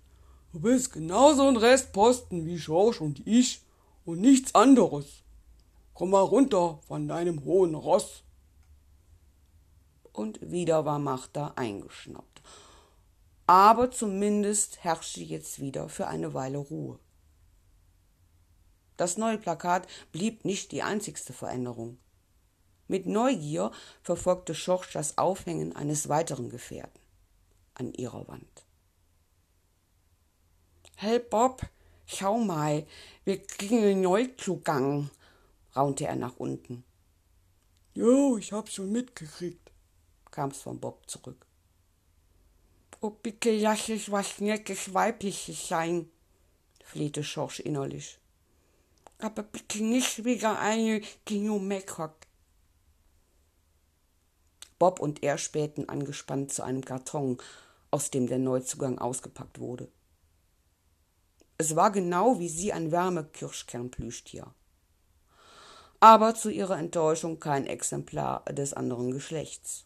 Du 0.54 0.60
bist 0.60 0.94
genauso 0.94 1.48
ein 1.48 1.58
Restposten 1.58 2.46
wie 2.46 2.60
Schorsch 2.60 3.02
und 3.02 3.26
ich 3.26 3.62
und 4.06 4.22
nichts 4.22 4.54
anderes. 4.54 5.24
Komm 5.94 6.12
mal 6.12 6.22
runter 6.22 6.80
von 6.88 7.08
deinem 7.08 7.44
hohen 7.44 7.76
Ross. 7.76 8.24
Und 10.12 10.40
wieder 10.42 10.86
war 10.86 11.00
Martha 11.00 11.54
eingeschnappt. 11.56 12.42
Aber 13.48 13.92
zumindest 13.92 14.84
herrschte 14.84 15.22
jetzt 15.22 15.60
wieder 15.60 15.90
für 15.90 16.08
eine 16.08 16.34
Weile 16.34 16.60
Ruhe. 16.60 17.00
Das 18.96 19.18
neue 19.18 19.40
Plakat 19.40 19.88
blieb 20.12 20.46
nicht 20.46 20.72
die 20.72 20.84
einzigste 20.84 21.34
Veränderung. 21.34 21.98
Mit 22.88 23.08
Neugier 23.08 23.72
verfolgte 24.04 24.54
Schorsch 24.54 24.94
das 24.94 25.18
Aufhängen 25.18 25.76
eines 25.76 26.10
weiteren 26.10 26.50
Gefährten 26.50 27.03
an 27.76 27.94
ihrer 27.94 28.28
Wand. 28.28 28.66
Hey 30.96 31.20
Bob, 31.20 31.62
schau 32.06 32.38
mal, 32.38 32.86
wir 33.26 33.42
kriegen 33.44 33.80
einen 33.80 34.02
Neuzugang, 34.02 35.10
raunte 35.76 36.08
er 36.08 36.16
nach 36.16 36.38
unten. 36.38 36.84
Jo, 37.94 38.38
ich 38.38 38.52
hab's 38.52 38.76
schon 38.76 38.92
mitgekriegt, 38.92 39.72
kam's 40.32 40.62
von 40.62 40.80
Bob 40.80 41.10
zurück. 41.10 41.46
Oh, 43.02 43.10
bitte 43.10 43.56
lass 43.58 43.90
es 43.90 44.10
was 44.12 44.40
Nettes 44.40 44.94
Weibliches 44.94 45.68
sein, 45.68 46.10
flehte 46.84 47.24
Schorsch 47.24 47.60
innerlich. 47.60 48.18
Aber 49.20 49.44
bitte 49.44 49.84
nicht 49.84 50.24
wieder 50.24 50.60
eine, 50.60 51.02
die 51.28 51.40
nur 51.40 51.60
meckert. 51.60 52.28
Bob 54.80 55.00
und 55.00 55.24
er 55.24 55.38
spähten 55.38 55.88
angespannt 55.88 56.52
zu 56.52 56.64
einem 56.64 56.84
Karton, 56.84 57.38
aus 57.94 58.10
dem 58.10 58.26
der 58.26 58.40
Neuzugang 58.40 58.98
ausgepackt 58.98 59.60
wurde. 59.60 59.88
Es 61.60 61.76
war 61.76 61.92
genau 61.92 62.40
wie 62.40 62.50
sie 62.50 62.74
ein 62.74 62.92
Wärmekirschkernplüschtier. 62.92 64.48
Aber 66.00 66.34
zu 66.34 66.50
ihrer 66.50 66.80
Enttäuschung 66.80 67.40
kein 67.40 67.68
Exemplar 67.68 68.44
des 68.46 68.74
anderen 68.74 69.12
Geschlechts. 69.12 69.86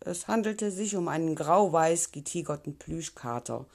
Es 0.00 0.26
handelte 0.26 0.72
sich 0.72 0.96
um 0.96 1.06
einen 1.06 1.36
grau-weiß 1.36 2.10
getigerten 2.10 2.76
Plüschkater 2.76 3.66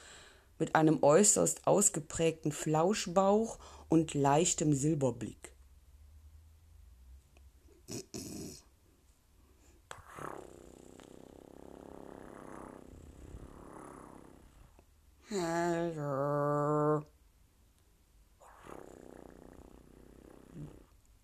mit 0.59 0.75
einem 0.75 1.01
äußerst 1.01 1.65
ausgeprägten 1.65 2.51
Flauschbauch 2.51 3.59
und 3.87 4.13
leichtem 4.13 4.73
Silberblick. 4.73 5.53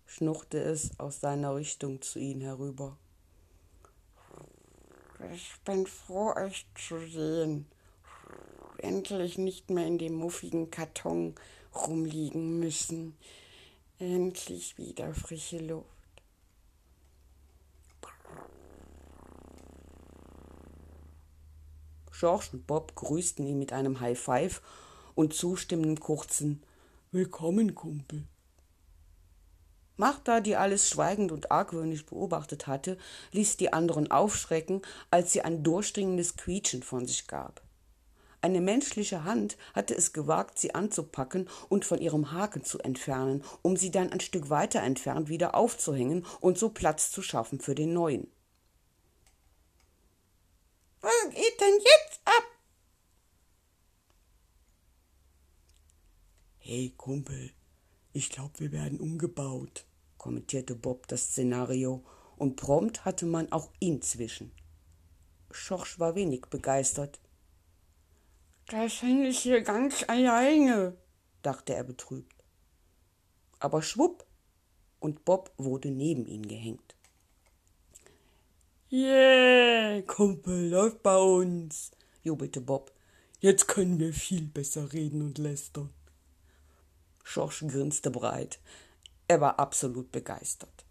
Schnurrte 0.06 0.58
es 0.58 0.98
aus 0.98 1.20
seiner 1.20 1.56
Richtung 1.56 2.00
zu 2.02 2.18
ihnen 2.18 2.42
herüber. 2.42 2.98
Ich 5.34 5.52
bin 5.64 5.86
froh, 5.86 6.34
euch 6.36 6.66
zu 6.74 6.98
sehen. 7.06 7.66
Endlich 8.78 9.38
nicht 9.38 9.70
mehr 9.70 9.86
in 9.86 9.98
dem 9.98 10.14
muffigen 10.14 10.70
Karton 10.70 11.34
rumliegen 11.74 12.58
müssen. 12.58 13.16
Endlich 13.98 14.76
wieder 14.78 15.14
frische 15.14 15.58
Luft. 15.58 15.91
George 22.22 22.50
und 22.52 22.68
Bob 22.68 22.94
grüßten 22.94 23.44
ihn 23.44 23.58
mit 23.58 23.72
einem 23.72 23.98
High 23.98 24.16
Five 24.16 24.62
und 25.16 25.34
zustimmendem 25.34 25.98
kurzen 25.98 26.62
Willkommen, 27.10 27.74
Kumpel. 27.74 28.22
Martha, 29.96 30.38
die 30.38 30.54
alles 30.54 30.88
schweigend 30.88 31.32
und 31.32 31.50
argwöhnisch 31.50 32.06
beobachtet 32.06 32.68
hatte, 32.68 32.96
ließ 33.32 33.56
die 33.56 33.72
anderen 33.72 34.12
aufschrecken, 34.12 34.82
als 35.10 35.32
sie 35.32 35.42
ein 35.42 35.64
durchdringendes 35.64 36.36
Quietschen 36.36 36.84
von 36.84 37.08
sich 37.08 37.26
gab. 37.26 37.60
Eine 38.40 38.60
menschliche 38.60 39.24
Hand 39.24 39.56
hatte 39.74 39.96
es 39.96 40.12
gewagt, 40.12 40.60
sie 40.60 40.76
anzupacken 40.76 41.48
und 41.68 41.84
von 41.84 41.98
ihrem 41.98 42.30
Haken 42.30 42.62
zu 42.62 42.78
entfernen, 42.78 43.42
um 43.62 43.76
sie 43.76 43.90
dann 43.90 44.12
ein 44.12 44.20
Stück 44.20 44.48
weiter 44.48 44.80
entfernt 44.80 45.28
wieder 45.28 45.56
aufzuhängen 45.56 46.24
und 46.38 46.56
so 46.56 46.68
Platz 46.68 47.10
zu 47.10 47.20
schaffen 47.20 47.58
für 47.58 47.74
den 47.74 47.92
neuen. 47.92 48.30
Was 51.02 51.34
geht 51.34 51.60
denn 51.60 51.78
jetzt 51.78 52.20
ab? 52.24 52.44
Hey, 56.74 56.94
Kumpel, 56.96 57.50
Ich 58.14 58.30
glaube, 58.30 58.58
wir 58.60 58.72
werden 58.72 58.98
umgebaut, 58.98 59.84
kommentierte 60.16 60.74
Bob 60.74 61.06
das 61.06 61.24
Szenario, 61.24 62.02
und 62.38 62.56
prompt 62.56 63.04
hatte 63.04 63.26
man 63.26 63.52
auch 63.52 63.70
ihn 63.78 64.00
zwischen. 64.00 64.52
Schorsch 65.50 65.98
war 65.98 66.14
wenig 66.14 66.46
begeistert. 66.46 67.20
Das 68.68 69.02
hänge 69.02 69.28
ich 69.28 69.40
hier 69.40 69.60
ganz 69.60 70.02
alleine, 70.08 70.96
dachte 71.42 71.74
er 71.74 71.84
betrübt. 71.84 72.42
Aber 73.58 73.82
schwupp, 73.82 74.24
und 74.98 75.26
Bob 75.26 75.52
wurde 75.58 75.90
neben 75.90 76.24
ihn 76.24 76.48
gehängt. 76.48 76.96
Yeah, 78.90 80.00
Kumpel 80.06 80.70
läuft 80.70 81.02
bei 81.02 81.18
uns, 81.18 81.90
jubelte 82.22 82.62
Bob. 82.62 82.94
Jetzt 83.40 83.68
können 83.68 83.98
wir 83.98 84.14
viel 84.14 84.46
besser 84.46 84.94
reden 84.94 85.20
und 85.20 85.36
lästern. 85.36 85.90
Schorsch 87.22 87.60
grinste 87.60 88.10
breit. 88.10 88.58
Er 89.28 89.40
war 89.40 89.58
absolut 89.58 90.12
begeistert. 90.12 90.84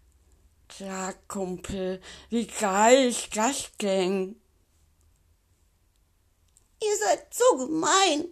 Klar, 0.68 1.14
Kumpel, 1.28 2.00
wie 2.30 2.46
geil 2.46 3.08
ist 3.08 3.36
das 3.36 3.70
denn? 3.80 4.40
Ihr 6.82 6.96
seid 6.96 7.32
so 7.32 7.58
gemein, 7.58 8.28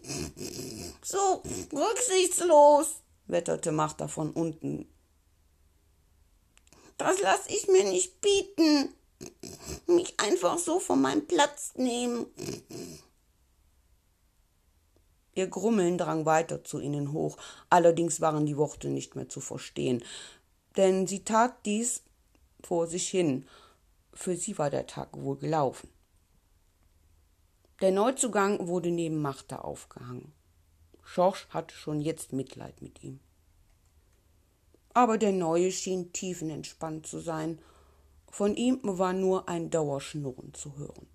so 1.02 1.42
rücksichtslos, 1.73 3.02
wetterte 3.26 3.71
Martha 3.71 4.09
von 4.09 4.33
unten. 4.33 4.88
Das 6.97 7.21
lass 7.21 7.47
ich 7.47 7.69
mir 7.69 7.85
nicht 7.85 8.21
bieten. 8.21 8.95
Mich 9.87 10.19
einfach 10.19 10.59
so 10.59 10.80
von 10.80 11.00
meinem 11.00 11.26
Platz 11.26 11.73
nehmen. 11.76 12.26
Ihr 15.35 15.47
Grummeln 15.47 15.97
drang 15.97 16.27
weiter 16.27 16.65
zu 16.65 16.81
ihnen 16.81 17.13
hoch, 17.13 17.37
allerdings 17.69 18.21
waren 18.21 18.47
die 18.47 18.57
Worte 18.57 18.89
nicht 18.89 19.15
mehr 19.15 19.29
zu 19.29 19.41
verstehen, 19.41 20.03
denn 20.77 21.07
sie 21.07 21.25
tat 21.25 21.65
dies 21.67 22.03
vor 22.63 22.87
sich 22.87 23.09
hin. 23.09 23.47
Für 24.13 24.37
sie 24.37 24.59
war 24.59 24.71
der 24.71 24.87
Tag 24.87 25.17
wohl 25.17 25.37
gelaufen. 25.37 25.89
Der 27.81 27.93
Neuzugang 27.93 28.67
wurde 28.67 28.91
neben 28.91 29.23
Martha 29.23 29.57
aufgehangen. 29.57 30.33
Schorsch 31.03 31.49
hatte 31.49 31.75
schon 31.75 32.01
jetzt 32.01 32.33
Mitleid 32.33 32.83
mit 32.83 33.03
ihm. 33.03 33.21
Aber 34.93 35.17
der 35.17 35.33
Neue 35.33 35.73
schien 35.73 36.13
tiefenentspannt 36.13 37.07
zu 37.07 37.21
sein. 37.21 37.61
Von 38.31 38.55
ihm 38.55 38.81
war 38.83 39.13
nur 39.13 39.49
ein 39.49 39.71
Dauerschnurren 39.71 40.53
zu 40.53 40.77
hören. 40.77 41.09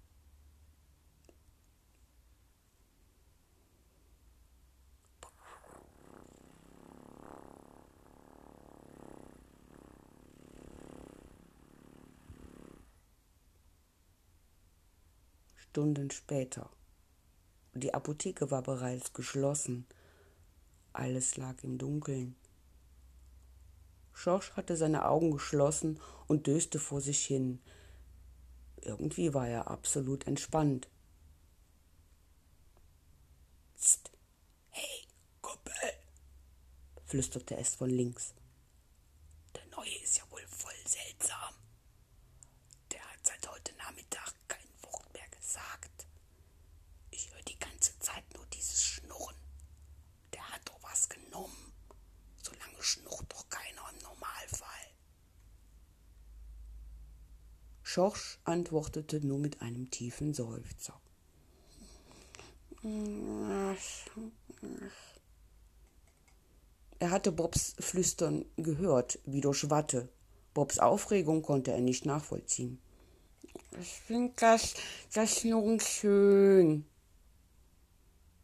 Stunden 15.76 16.10
später. 16.10 16.70
Die 17.74 17.94
Apotheke 17.94 18.50
war 18.50 18.62
bereits 18.62 19.12
geschlossen. 19.12 19.86
Alles 20.94 21.36
lag 21.36 21.62
im 21.66 21.78
Dunkeln. 21.78 22.38
Schorsch 24.14 24.54
hatte 24.54 24.78
seine 24.78 25.06
Augen 25.06 25.32
geschlossen 25.32 26.00
und 26.28 26.48
döste 26.48 26.80
vor 26.80 27.02
sich 27.02 27.26
hin. 27.26 27.60
Irgendwie 28.84 29.34
war 29.34 29.50
er 29.50 29.68
absolut 29.70 30.28
entspannt. 30.28 30.88
Psst. 33.76 34.12
Hey, 34.70 35.06
Kumpel, 35.42 35.74
flüsterte 37.04 37.58
es 37.58 37.76
von 37.76 37.90
links. 37.90 38.34
Der 39.54 39.66
Neue 39.78 40.02
ist 40.02 40.20
ja 40.20 40.24
wohl 40.30 40.48
voll 40.48 40.72
seltsam. 40.86 41.54
Der 42.94 43.02
hat 43.02 43.20
seit 43.24 43.52
heute 43.52 43.76
Nachmittag 43.76 44.34
gesagt. 45.56 46.08
Ich 47.12 47.32
höre 47.32 47.42
die 47.44 47.60
ganze 47.60 47.98
Zeit 48.00 48.24
nur 48.34 48.46
dieses 48.48 48.84
Schnurren. 48.84 49.36
Der 50.34 50.44
hat 50.50 50.62
doch 50.66 50.82
was 50.84 51.08
genommen. 51.08 51.74
So 52.42 52.52
lange 52.54 52.82
schnurrt 52.84 53.32
doch 53.32 53.48
keiner 53.50 53.90
im 53.94 54.00
Normalfall. 54.00 54.88
Schorsch 57.96 58.40
antwortete 58.44 59.26
nur 59.26 59.40
mit 59.40 59.62
einem 59.62 59.90
tiefen 59.90 60.34
Seufzer. 60.34 61.00
Er 67.00 67.10
hatte 67.10 67.32
Bobs 67.32 67.74
Flüstern 67.80 68.44
gehört, 68.58 69.20
wie 69.24 69.40
durch 69.40 69.70
Watte. 69.70 70.10
Bobs 70.54 70.78
Aufregung 70.78 71.42
konnte 71.42 71.72
er 71.72 71.80
nicht 71.80 72.06
nachvollziehen. 72.06 72.82
Ich 73.80 73.94
finde 73.94 74.34
das, 74.36 74.74
das 75.14 75.46
nun 75.46 75.80
schön. 75.80 76.84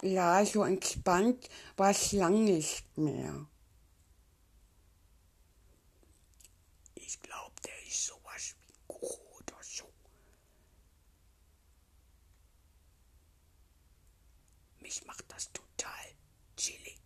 Ja, 0.01 0.45
so 0.45 0.63
entspannt 0.63 1.49
war 1.75 1.89
es 1.89 2.13
lang 2.13 2.45
nicht 2.45 2.97
mehr. 2.97 3.47
Ich 6.95 7.21
glaube, 7.21 7.55
der 7.65 7.85
ist 7.85 8.05
sowas 8.05 8.55
wie 8.57 8.71
ein 8.71 8.79
Guru 8.87 9.31
oder 9.41 9.57
so. 9.61 9.85
Mich 14.91 15.05
macht 15.05 15.23
das 15.29 15.49
total 15.53 16.05
chillig. 16.57 16.99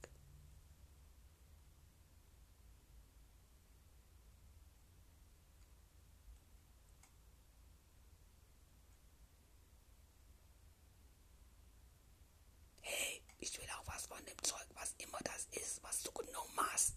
Ich 13.38 13.56
will 13.60 13.68
auch 13.78 13.86
was 13.86 14.08
von 14.08 14.26
dem 14.26 14.42
Zeug, 14.42 14.66
was 14.74 14.96
immer 14.98 15.20
das 15.24 15.46
ist, 15.52 15.84
was 15.84 16.02
du 16.02 16.12
genommen 16.12 16.60
hast. 16.72 16.96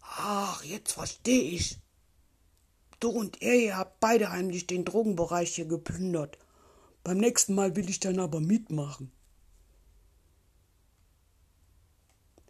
Ach, 0.00 0.64
jetzt 0.64 0.92
verstehe 0.92 1.50
ich. 1.50 1.78
Du 2.98 3.10
und 3.10 3.42
er, 3.42 3.56
ihr 3.56 3.76
habt 3.76 4.00
beide 4.00 4.30
heimlich 4.30 4.66
den 4.66 4.86
Drogenbereich 4.86 5.54
hier 5.54 5.66
geplündert. 5.66 6.38
Beim 7.02 7.18
nächsten 7.18 7.54
Mal 7.54 7.76
will 7.76 7.88
ich 7.88 8.00
dann 8.00 8.18
aber 8.18 8.40
mitmachen. 8.40 9.10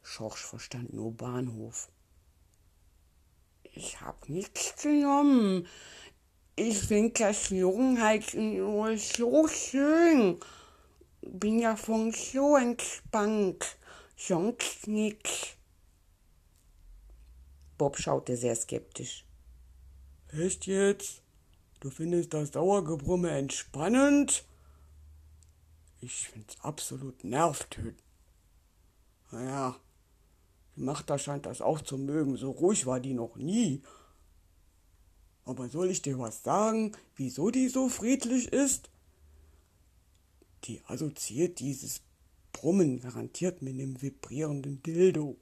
Schorsch 0.03 0.45
verstand 0.45 0.93
nur 0.93 1.13
Bahnhof. 1.13 1.89
Ich 3.63 4.01
hab 4.01 4.29
nichts 4.29 4.83
genommen. 4.83 5.69
Ich 6.57 6.79
finde 6.79 7.13
das 7.21 7.51
Jungen 7.51 8.03
halt 8.03 8.31
so 8.31 9.47
schön. 9.47 10.41
Bin 11.23 11.61
ja 11.61 11.77
von 11.77 12.13
so 12.13 12.57
entspannt. 12.57 13.79
Sonst 14.17 14.89
nix. 14.89 15.57
Bob 17.79 17.97
schaute 17.97 18.37
sehr 18.37 18.57
skeptisch. 18.57 19.25
Echt 20.33 20.67
jetzt? 20.67 21.20
Du 21.81 21.88
findest 21.88 22.35
das 22.35 22.51
Dauergebrumme 22.51 23.31
entspannend? 23.31 24.45
Ich 26.01 26.29
find's 26.29 26.57
absolut 26.61 27.25
nervtötend. 27.25 28.03
Naja, 29.31 29.77
die 30.77 30.83
Machter 30.83 31.19
scheint 31.19 31.47
das 31.47 31.62
auch 31.62 31.81
zu 31.81 31.97
mögen. 31.97 32.37
So 32.37 32.51
ruhig 32.51 32.85
war 32.85 33.01
die 33.01 33.14
noch 33.14 33.37
nie. 33.37 33.83
Aber 35.45 35.69
soll 35.69 35.90
ich 35.90 36.03
dir 36.03 36.19
was 36.19 36.43
sagen, 36.43 36.93
wieso 37.16 37.51
die 37.51 37.69
so 37.69 37.88
friedlich 37.88 38.53
ist? 38.53 38.90
Die 40.64 40.83
assoziiert 40.87 41.61
dieses 41.61 42.03
Brummen 42.53 43.01
garantiert 43.01 43.62
mit 43.62 43.79
dem 43.79 44.01
vibrierenden 44.01 44.83
Dildo. 44.83 45.38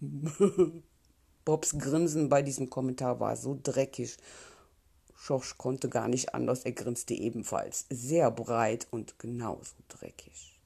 Bobs 1.44 1.78
Grinsen 1.78 2.28
bei 2.28 2.42
diesem 2.42 2.68
Kommentar 2.68 3.20
war 3.20 3.36
so 3.36 3.58
dreckig. 3.62 4.16
Schorsch 5.20 5.58
konnte 5.58 5.88
gar 5.88 6.06
nicht 6.06 6.32
anders, 6.32 6.62
er 6.62 6.72
grinste 6.72 7.12
ebenfalls, 7.12 7.86
sehr 7.90 8.30
breit 8.30 8.86
und 8.92 9.18
genauso 9.18 9.74
dreckig. 9.88 10.60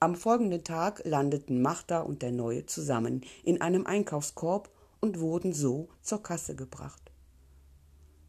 Am 0.00 0.16
folgenden 0.16 0.64
Tag 0.64 1.02
landeten 1.04 1.60
Martha 1.60 2.00
und 2.00 2.22
der 2.22 2.32
Neue 2.32 2.64
zusammen 2.64 3.22
in 3.44 3.60
einem 3.60 3.86
Einkaufskorb 3.86 4.70
und 5.00 5.20
wurden 5.20 5.52
so 5.52 5.90
zur 6.00 6.22
Kasse 6.22 6.56
gebracht. 6.56 7.12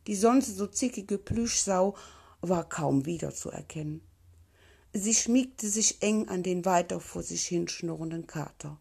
Die 0.08 0.16
sonst 0.16 0.58
so 0.58 0.68
zickige 0.68 1.18
Plüschsau 1.18 1.96
war 2.42 2.68
kaum 2.68 3.06
wiederzuerkennen. 3.06 4.02
Sie 4.93 5.13
schmiegte 5.13 5.69
sich 5.69 6.01
eng 6.01 6.27
an 6.27 6.43
den 6.43 6.65
weiter 6.65 6.99
vor 6.99 7.23
sich 7.23 7.47
hinschnurrenden 7.47 8.27
Kater, 8.27 8.77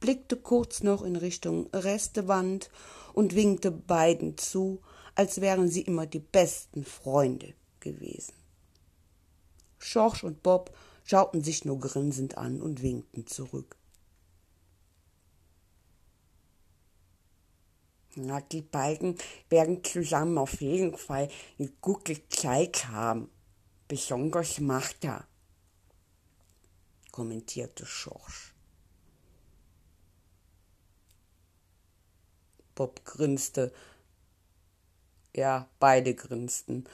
blickte 0.00 0.36
kurz 0.36 0.82
noch 0.82 1.02
in 1.02 1.16
Richtung 1.16 1.68
Restewand 1.74 2.70
und 3.12 3.34
winkte 3.34 3.70
beiden 3.70 4.38
zu, 4.38 4.80
als 5.14 5.42
wären 5.42 5.68
sie 5.68 5.82
immer 5.82 6.06
die 6.06 6.20
besten 6.20 6.82
Freunde 6.82 7.52
gewesen. 7.80 8.32
Schorsch 9.78 10.24
und 10.24 10.42
Bob 10.42 10.74
schauten 11.04 11.44
sich 11.44 11.64
nur 11.66 11.78
grinsend 11.78 12.38
an 12.38 12.62
und 12.62 12.82
winkten 12.82 13.26
zurück. 13.26 13.76
Na, 18.14 18.40
die 18.40 18.62
beiden 18.62 19.16
werden 19.50 19.84
zusammen 19.84 20.38
auf 20.38 20.60
jeden 20.60 20.96
Fall 20.96 21.28
eine 21.58 21.68
gute 21.80 22.26
Zeit 22.28 22.88
haben. 22.88 23.30
Besonders 23.88 24.60
Martha, 24.60 25.26
kommentierte 27.10 27.86
Schorsch. 27.86 28.52
Bob 32.74 33.02
grinste. 33.06 33.72
Ja, 35.34 35.68
beide 35.80 36.14
grinsten. 36.14 36.84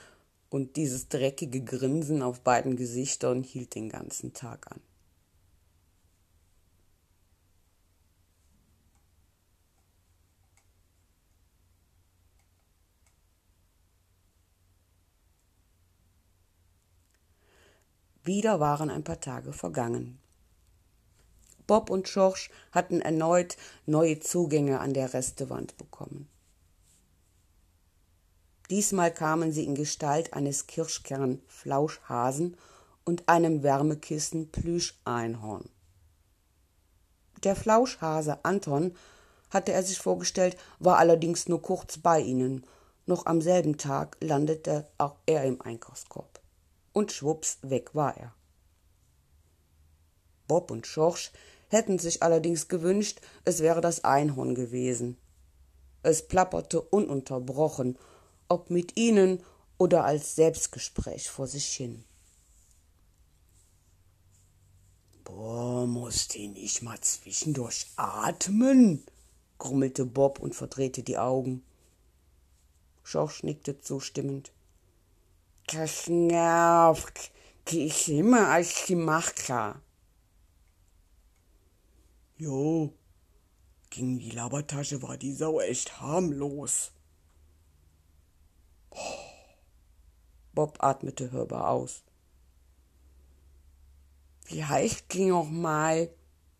Und 0.49 0.77
dieses 0.77 1.09
dreckige 1.09 1.63
Grinsen 1.63 2.21
auf 2.21 2.39
beiden 2.39 2.77
Gesichtern 2.77 3.43
hielt 3.43 3.75
den 3.75 3.89
ganzen 3.89 4.33
Tag 4.33 4.71
an. 4.71 4.79
Wieder 18.25 18.59
waren 18.59 18.89
ein 18.89 19.03
paar 19.03 19.19
Tage 19.19 19.53
vergangen. 19.53 20.19
Bob 21.67 21.91
und 21.91 22.07
Schorsch 22.07 22.49
hatten 22.71 22.99
erneut 22.99 23.55
neue 23.85 24.19
Zugänge 24.19 24.79
an 24.79 24.95
der 24.95 25.13
Restewand 25.13 25.77
bekommen. 25.77 26.27
Diesmal 28.71 29.13
kamen 29.13 29.51
sie 29.51 29.63
in 29.63 29.75
Gestalt 29.75 30.33
eines 30.33 30.65
Kirschkern-Flauschhasen 30.65 32.57
und 33.03 33.29
einem 33.29 33.61
Wärmekissen 33.61 34.51
Plüscheinhorn. 34.51 35.69
Der 37.43 37.55
Flauschhase 37.55 38.43
Anton, 38.43 38.95
hatte 39.51 39.71
er 39.71 39.83
sich 39.83 39.99
vorgestellt, 39.99 40.57
war 40.79 40.97
allerdings 40.97 41.47
nur 41.47 41.61
kurz 41.61 41.99
bei 41.99 42.19
ihnen. 42.19 42.65
Noch 43.05 43.27
am 43.27 43.39
selben 43.39 43.77
Tag 43.77 44.17
landete 44.19 44.87
auch 44.97 45.17
er 45.27 45.43
im 45.43 45.61
Einkaufskorb 45.61 46.39
und 46.95 47.11
schwupps 47.11 47.59
weg 47.61 47.93
war 47.93 48.15
er. 48.15 48.33
Bob 50.47 50.71
und 50.71 50.87
Schorsch 50.87 51.31
hätten 51.67 51.99
sich 51.99 52.23
allerdings 52.23 52.69
gewünscht, 52.69 53.19
es 53.43 53.59
wäre 53.59 53.81
das 53.81 54.05
Einhorn 54.05 54.55
gewesen. 54.55 55.17
Es 56.03 56.25
plapperte 56.25 56.81
ununterbrochen, 56.81 57.97
ob 58.47 58.69
mit 58.69 58.95
ihnen 58.97 59.43
oder 59.77 60.05
als 60.05 60.35
Selbstgespräch 60.35 61.29
vor 61.29 61.47
sich 61.47 61.67
hin. 61.67 62.05
Boah, 65.25 65.85
muss 65.85 66.29
die 66.29 66.47
nicht 66.47 66.81
mal 66.81 67.01
zwischendurch 67.01 67.87
atmen? 67.97 69.03
grummelte 69.57 70.05
Bob 70.05 70.39
und 70.39 70.55
verdrehte 70.55 71.03
die 71.03 71.17
Augen. 71.17 71.65
Schorsch 73.03 73.43
nickte 73.43 73.81
zustimmend. 73.81 74.54
Das 75.67 76.07
nervt. 76.07 77.31
Die 77.67 77.87
ist 77.87 78.07
immer 78.07 78.49
als 78.49 78.85
die 78.85 78.95
Macher. 78.95 79.81
Jo, 82.37 82.93
gegen 83.89 84.19
die 84.19 84.31
Labertasche 84.31 85.01
war 85.01 85.17
die 85.17 85.33
Sau 85.33 85.59
echt 85.59 85.99
harmlos. 85.99 86.91
Bob 90.53 90.77
atmete 90.83 91.31
hörbar 91.31 91.69
aus. 91.69 92.03
Wie 94.45 94.63
heißt 94.63 95.05
die 95.13 95.25
noch 95.25 95.49
mal? 95.49 96.09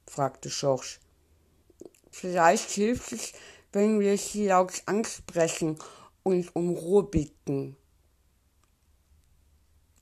fragte 0.08 0.50
Schorsch. 0.50 1.00
Vielleicht 2.10 2.72
hilft 2.72 3.12
es, 3.12 3.34
wenn 3.72 4.00
wir 4.00 4.18
sie 4.18 4.48
laut 4.48 4.82
ansprechen 4.86 5.78
und 6.24 6.56
um 6.56 6.72
Ruhe 6.72 7.04
bitten. 7.04 7.78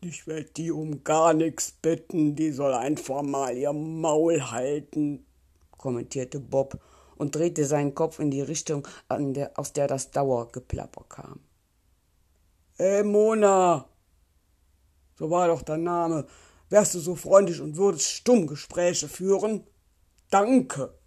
Ich 0.06 0.28
werde 0.28 0.50
die 0.58 0.70
um 0.70 1.06
gar 1.06 1.34
nichts 1.34 1.72
bitten, 1.72 2.36
die 2.36 2.52
soll 2.52 2.74
einfach 2.74 3.22
mal 3.22 3.56
ihr 3.56 3.72
Maul 3.72 4.52
halten, 4.52 5.26
kommentierte 5.78 6.42
Bob 6.42 6.78
und 7.16 7.34
drehte 7.34 7.64
seinen 7.66 7.96
Kopf 7.96 8.20
in 8.20 8.30
die 8.30 8.42
Richtung, 8.42 8.86
der, 9.10 9.58
aus 9.58 9.72
der 9.72 9.88
das 9.88 10.12
Dauergeplapper 10.12 11.06
kam. 11.08 11.40
Ey, 12.78 13.02
Mona, 13.06 13.88
so 15.16 15.30
war 15.30 15.48
doch 15.48 15.62
dein 15.62 15.84
Name, 15.84 16.28
wärst 16.70 16.96
du 16.96 17.00
so 17.00 17.16
freundlich 17.16 17.62
und 17.62 17.78
würdest 17.78 18.10
stumm 18.10 18.46
Gespräche 18.46 19.08
führen? 19.08 19.66
Danke. 20.30 21.00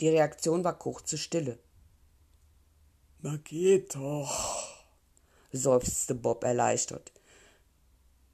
Die 0.00 0.08
Reaktion 0.08 0.64
war 0.64 0.78
kurze 0.78 1.18
Stille. 1.18 1.58
Na 3.20 3.36
geht 3.36 3.94
doch, 3.94 4.86
seufzte 5.52 6.14
Bob 6.14 6.44
erleichtert. 6.44 7.12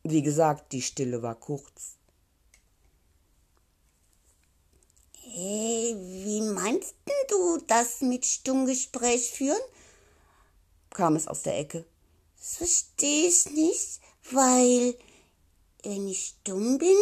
Wie 0.03 0.23
gesagt, 0.23 0.73
die 0.73 0.83
Stille 0.83 1.23
war 1.23 1.35
kurz. 1.35 1.97
Hey, 5.23 5.95
wie 5.99 6.41
meinst 6.41 6.95
du 7.29 7.59
das 7.67 8.01
mit 8.01 8.25
Stummgespräch 8.25 9.31
führen? 9.31 9.61
kam 10.99 11.15
es 11.15 11.29
aus 11.29 11.43
der 11.43 11.59
Ecke. 11.59 11.85
Das 12.39 12.57
verstehe 12.57 13.29
ich 13.29 13.51
nicht, 13.51 14.01
weil 14.33 14.97
wenn 15.85 16.09
ich 16.09 16.35
stumm 16.41 16.79
bin, 16.79 16.97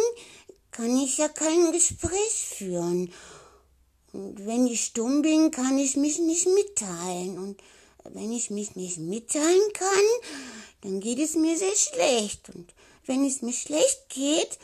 kann 0.71 0.95
ich 0.97 1.17
ja 1.17 1.27
kein 1.27 1.71
Gespräch 1.71 2.53
führen. 2.57 3.11
Und 4.13 4.45
wenn 4.45 4.67
ich 4.67 4.85
stumm 4.85 5.23
bin, 5.23 5.49
kann 5.49 5.77
ich 5.77 5.95
mich 5.97 6.19
nicht 6.19 6.47
mitteilen. 6.47 7.39
Und 7.39 7.63
wenn 8.03 8.31
ich 8.31 8.51
mich 8.51 8.75
nicht 8.75 8.99
mitteilen 8.99 9.73
kann, 9.73 10.05
dann 10.81 10.99
geht 10.99 11.19
es 11.19 11.35
mir 11.35 11.57
sehr 11.57 11.75
schlecht. 11.75 12.49
Und 12.49 12.73
wenn 13.07 13.25
es 13.25 13.41
mir 13.41 13.53
schlecht 13.53 14.09
geht, 14.09 14.59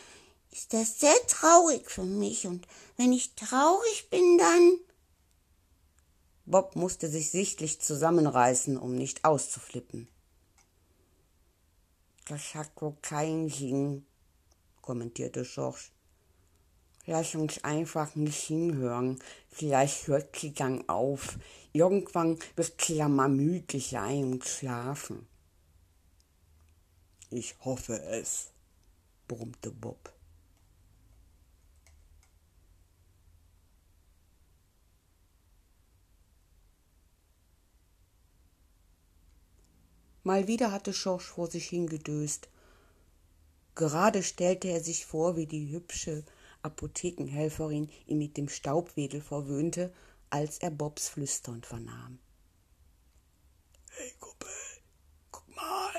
ist 0.52 0.74
das 0.74 1.00
sehr 1.00 1.16
traurig 1.28 1.90
für 1.90 2.04
mich. 2.04 2.46
Und 2.46 2.68
wenn 2.98 3.12
ich 3.12 3.36
traurig 3.36 4.10
bin, 4.10 4.38
dann. 4.38 4.78
Bob 6.46 6.76
musste 6.76 7.08
sich 7.08 7.32
sichtlich 7.32 7.80
zusammenreißen, 7.80 8.78
um 8.78 8.96
nicht 8.96 9.26
auszuflippen. 9.26 10.08
Das 12.28 12.54
hat 12.54 12.70
wohl 12.82 12.96
keinen 13.02 13.50
Sinn, 13.50 14.06
kommentierte 14.82 15.44
Schorsch. 15.44 15.92
Lass 17.06 17.36
uns 17.36 17.64
einfach 17.66 18.16
nicht 18.16 18.44
hinhören. 18.44 19.20
Vielleicht 19.50 20.08
hört 20.08 20.40
sie 20.40 20.54
dann 20.54 20.88
auf. 20.88 21.38
Irgendwann 21.74 22.40
wird 22.56 22.80
sie 22.80 22.96
ja 22.96 23.10
mal 23.10 23.28
müde 23.28 23.80
sein 23.80 24.24
und 24.32 24.46
schlafen. 24.46 25.28
Ich 27.36 27.56
hoffe 27.66 28.00
es, 28.00 28.52
brummte 29.28 29.72
Bob. 29.72 30.14
Mal 40.22 40.48
wieder 40.48 40.72
hatte 40.72 40.94
Schorsch 40.94 41.26
vor 41.26 41.50
sich 41.50 41.70
hingedöst. 41.70 42.50
Gerade 43.74 44.22
stellte 44.22 44.68
er 44.68 44.84
sich 44.84 45.08
vor, 45.08 45.36
wie 45.36 45.48
die 45.48 45.72
hübsche 45.72 46.24
Apothekenhelferin 46.62 47.90
ihn 48.06 48.20
mit 48.20 48.38
dem 48.38 48.48
Staubwedel 48.48 49.22
verwöhnte, 49.22 49.92
als 50.30 50.60
er 50.60 50.70
Bobs 50.70 51.10
Flüstern 51.10 51.64
vernahm. 51.64 52.20
Hey, 53.90 54.14
Kuppel, 54.20 54.50
guck 55.32 55.56
mal, 55.56 55.93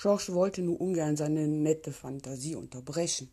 Schorsch 0.00 0.32
wollte 0.32 0.62
nur 0.62 0.80
ungern 0.80 1.14
seine 1.14 1.46
nette 1.46 1.92
Fantasie 1.92 2.54
unterbrechen. 2.54 3.30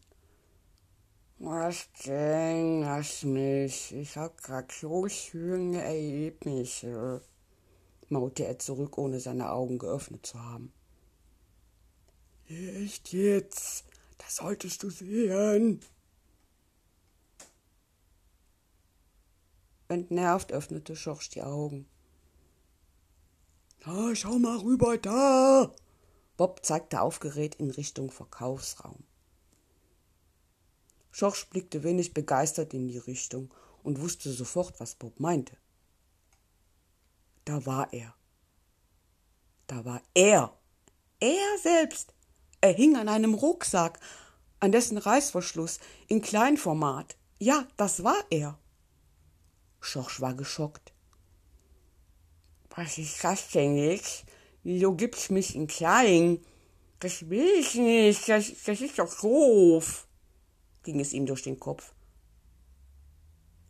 Was 1.39 1.87
denn, 2.05 2.81
lass 2.81 3.23
mich, 3.23 3.93
ich 3.93 4.17
hab 4.17 4.43
grad 4.43 4.69
so 4.73 5.07
schöne 5.07 5.81
Erlebnisse, 5.81 7.21
maute 8.09 8.45
er 8.45 8.59
zurück, 8.59 8.97
ohne 8.97 9.21
seine 9.21 9.49
Augen 9.49 9.77
geöffnet 9.77 10.25
zu 10.25 10.43
haben. 10.43 10.73
Echt 12.49 13.13
jetzt? 13.13 13.85
Das 14.17 14.35
solltest 14.35 14.83
du 14.83 14.89
sehen. 14.89 15.79
Entnervt 19.87 20.51
öffnete 20.51 20.97
Schorsch 20.97 21.29
die 21.29 21.43
Augen. 21.43 21.87
Na, 23.85 24.13
schau 24.15 24.37
mal 24.37 24.57
rüber 24.57 24.97
da, 24.97 25.73
Bob 26.37 26.63
zeigte 26.63 27.01
aufgeregt 27.01 27.55
in 27.55 27.71
Richtung 27.71 28.11
Verkaufsraum. 28.11 29.03
Schorsch 31.11 31.47
blickte 31.49 31.83
wenig 31.83 32.13
begeistert 32.13 32.75
in 32.75 32.87
die 32.87 32.99
Richtung 32.99 33.51
und 33.83 33.99
wusste 33.99 34.31
sofort, 34.31 34.79
was 34.79 34.93
Bob 34.93 35.19
meinte. 35.19 35.57
Da 37.43 37.65
war 37.65 37.91
er. 37.91 38.13
Da 39.65 39.83
war 39.83 40.01
er. 40.13 40.55
Er 41.19 41.57
selbst. 41.61 42.13
Er 42.61 42.73
hing 42.73 42.95
an 42.95 43.09
einem 43.09 43.33
Rucksack, 43.33 43.99
an 44.59 44.71
dessen 44.71 44.97
Reißverschluss 44.97 45.79
in 46.07 46.21
Kleinformat. 46.21 47.17
Ja, 47.39 47.67
das 47.77 48.03
war 48.03 48.23
er. 48.29 48.59
Schorsch 49.79 50.21
war 50.21 50.35
geschockt. 50.35 50.93
Was 52.75 52.97
ist 52.99 53.23
das 53.23 53.49
denn 53.49 53.77
jetzt? 53.77 54.25
Wieso 54.67 54.95
gibt's 54.95 55.29
mich 55.29 55.55
in 55.55 55.65
klein? 55.67 56.41
Das 56.99 57.29
will 57.29 57.47
ich 57.57 57.75
nicht, 57.75 58.27
das, 58.27 58.51
das 58.65 58.81
ist 58.81 58.99
doch 58.99 59.17
doof, 59.21 60.09
ging 60.83 60.99
es 60.99 61.13
ihm 61.13 61.25
durch 61.25 61.43
den 61.43 61.57
Kopf. 61.57 61.93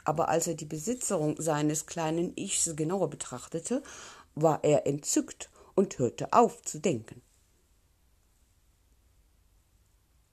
Aber 0.05 0.27
als 0.29 0.47
er 0.47 0.55
die 0.55 0.65
Besitzerin 0.65 1.35
seines 1.37 1.85
kleinen 1.85 2.35
Ichs 2.35 2.75
genauer 2.75 3.11
betrachtete, 3.11 3.83
war 4.33 4.63
er 4.63 4.87
entzückt 4.87 5.51
und 5.75 5.99
hörte 5.99 6.33
auf 6.33 6.63
zu 6.63 6.79
denken. 6.79 7.21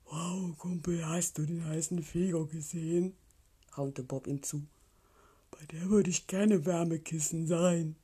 Wow, 0.05 0.57
Kumpel, 0.57 1.07
hast 1.07 1.37
du 1.37 1.45
den 1.45 1.63
heißen 1.63 2.01
Feger 2.01 2.43
gesehen? 2.47 3.15
raunte 3.77 4.01
Bob 4.01 4.25
ihm 4.25 4.41
zu. 4.41 4.65
Bei 5.51 5.63
der 5.67 5.91
würde 5.91 6.09
ich 6.09 6.25
gerne 6.25 6.65
Wärmekissen 6.65 7.45
sein. 7.45 7.97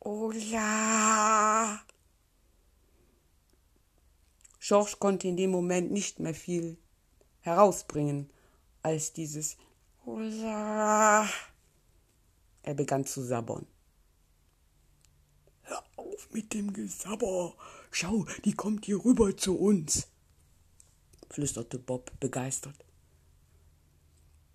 Oh 0.00 0.32
ja. 0.32 1.80
George 4.58 4.96
konnte 4.98 5.28
in 5.28 5.36
dem 5.36 5.50
Moment 5.50 5.90
nicht 5.90 6.20
mehr 6.20 6.34
viel 6.34 6.78
herausbringen 7.40 8.30
als 8.82 9.12
dieses 9.12 9.56
Oh 10.06 10.20
ja. 10.20 11.28
Er 12.62 12.74
begann 12.74 13.04
zu 13.04 13.22
sabbern. 13.22 13.66
Hör 15.62 15.82
auf 15.96 16.30
mit 16.30 16.54
dem 16.54 16.72
Gesabber. 16.72 17.54
Schau, 17.90 18.26
die 18.44 18.54
kommt 18.54 18.86
hier 18.86 19.04
rüber 19.04 19.36
zu 19.36 19.58
uns, 19.58 20.08
flüsterte 21.28 21.78
Bob 21.78 22.12
begeistert. 22.20 22.84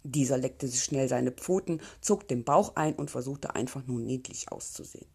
Dieser 0.04 0.38
leckte 0.38 0.68
sich 0.68 0.84
schnell 0.84 1.08
seine 1.08 1.32
Pfoten, 1.32 1.82
zog 2.02 2.28
den 2.28 2.44
Bauch 2.44 2.76
ein 2.76 2.96
und 2.96 3.12
versuchte 3.12 3.56
einfach 3.56 3.86
nur 3.86 4.00
niedlich 4.00 4.52
auszusehen. 4.52 5.15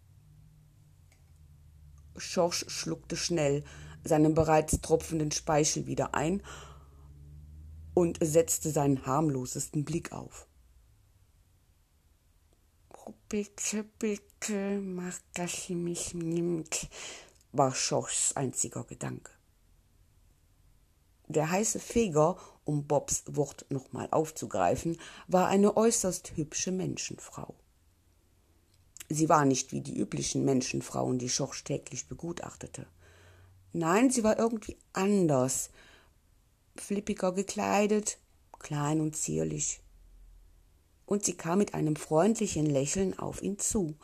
Schorsch 2.16 2.64
schluckte 2.68 3.16
schnell 3.16 3.64
seinen 4.04 4.34
bereits 4.34 4.80
tropfenden 4.80 5.30
Speichel 5.30 5.86
wieder 5.86 6.14
ein 6.14 6.42
und 7.94 8.18
setzte 8.22 8.70
seinen 8.70 9.06
harmlosesten 9.06 9.84
Blick 9.84 10.12
auf. 10.12 10.46
Oh, 12.88 13.12
bitte, 13.28 13.84
bitte, 13.98 14.80
mach, 14.80 15.18
dass 15.34 15.64
sie 15.64 15.74
mich 15.74 16.14
nimmt, 16.14 16.88
war 17.52 17.74
Schorschs 17.74 18.34
einziger 18.36 18.84
Gedanke. 18.84 19.32
Der 21.28 21.50
heiße 21.50 21.78
Feger, 21.78 22.38
um 22.64 22.86
Bobs 22.88 23.22
Wort 23.28 23.66
nochmal 23.70 24.08
aufzugreifen, 24.10 24.98
war 25.28 25.46
eine 25.46 25.76
äußerst 25.76 26.36
hübsche 26.36 26.72
Menschenfrau. 26.72 27.54
Sie 29.12 29.28
war 29.28 29.44
nicht 29.44 29.72
wie 29.72 29.80
die 29.80 29.98
üblichen 29.98 30.44
Menschenfrauen, 30.44 31.18
die 31.18 31.28
Schorsch 31.28 31.64
täglich 31.64 32.06
begutachtete. 32.06 32.86
Nein, 33.72 34.10
sie 34.10 34.22
war 34.22 34.38
irgendwie 34.38 34.78
anders, 34.92 35.70
flippiger 36.76 37.32
gekleidet, 37.32 38.18
klein 38.60 39.00
und 39.00 39.16
zierlich. 39.16 39.80
Und 41.06 41.24
sie 41.24 41.36
kam 41.36 41.58
mit 41.58 41.74
einem 41.74 41.96
freundlichen 41.96 42.66
Lächeln 42.66 43.18
auf 43.18 43.42
ihn 43.42 43.58
zu. 43.58 43.96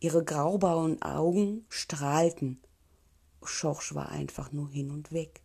Ihre 0.00 0.24
graubraunen 0.24 1.02
Augen 1.02 1.66
strahlten. 1.68 2.62
Schorsch 3.44 3.94
war 3.94 4.08
einfach 4.08 4.52
nur 4.52 4.70
hin 4.70 4.90
und 4.90 5.12
weg. 5.12 5.42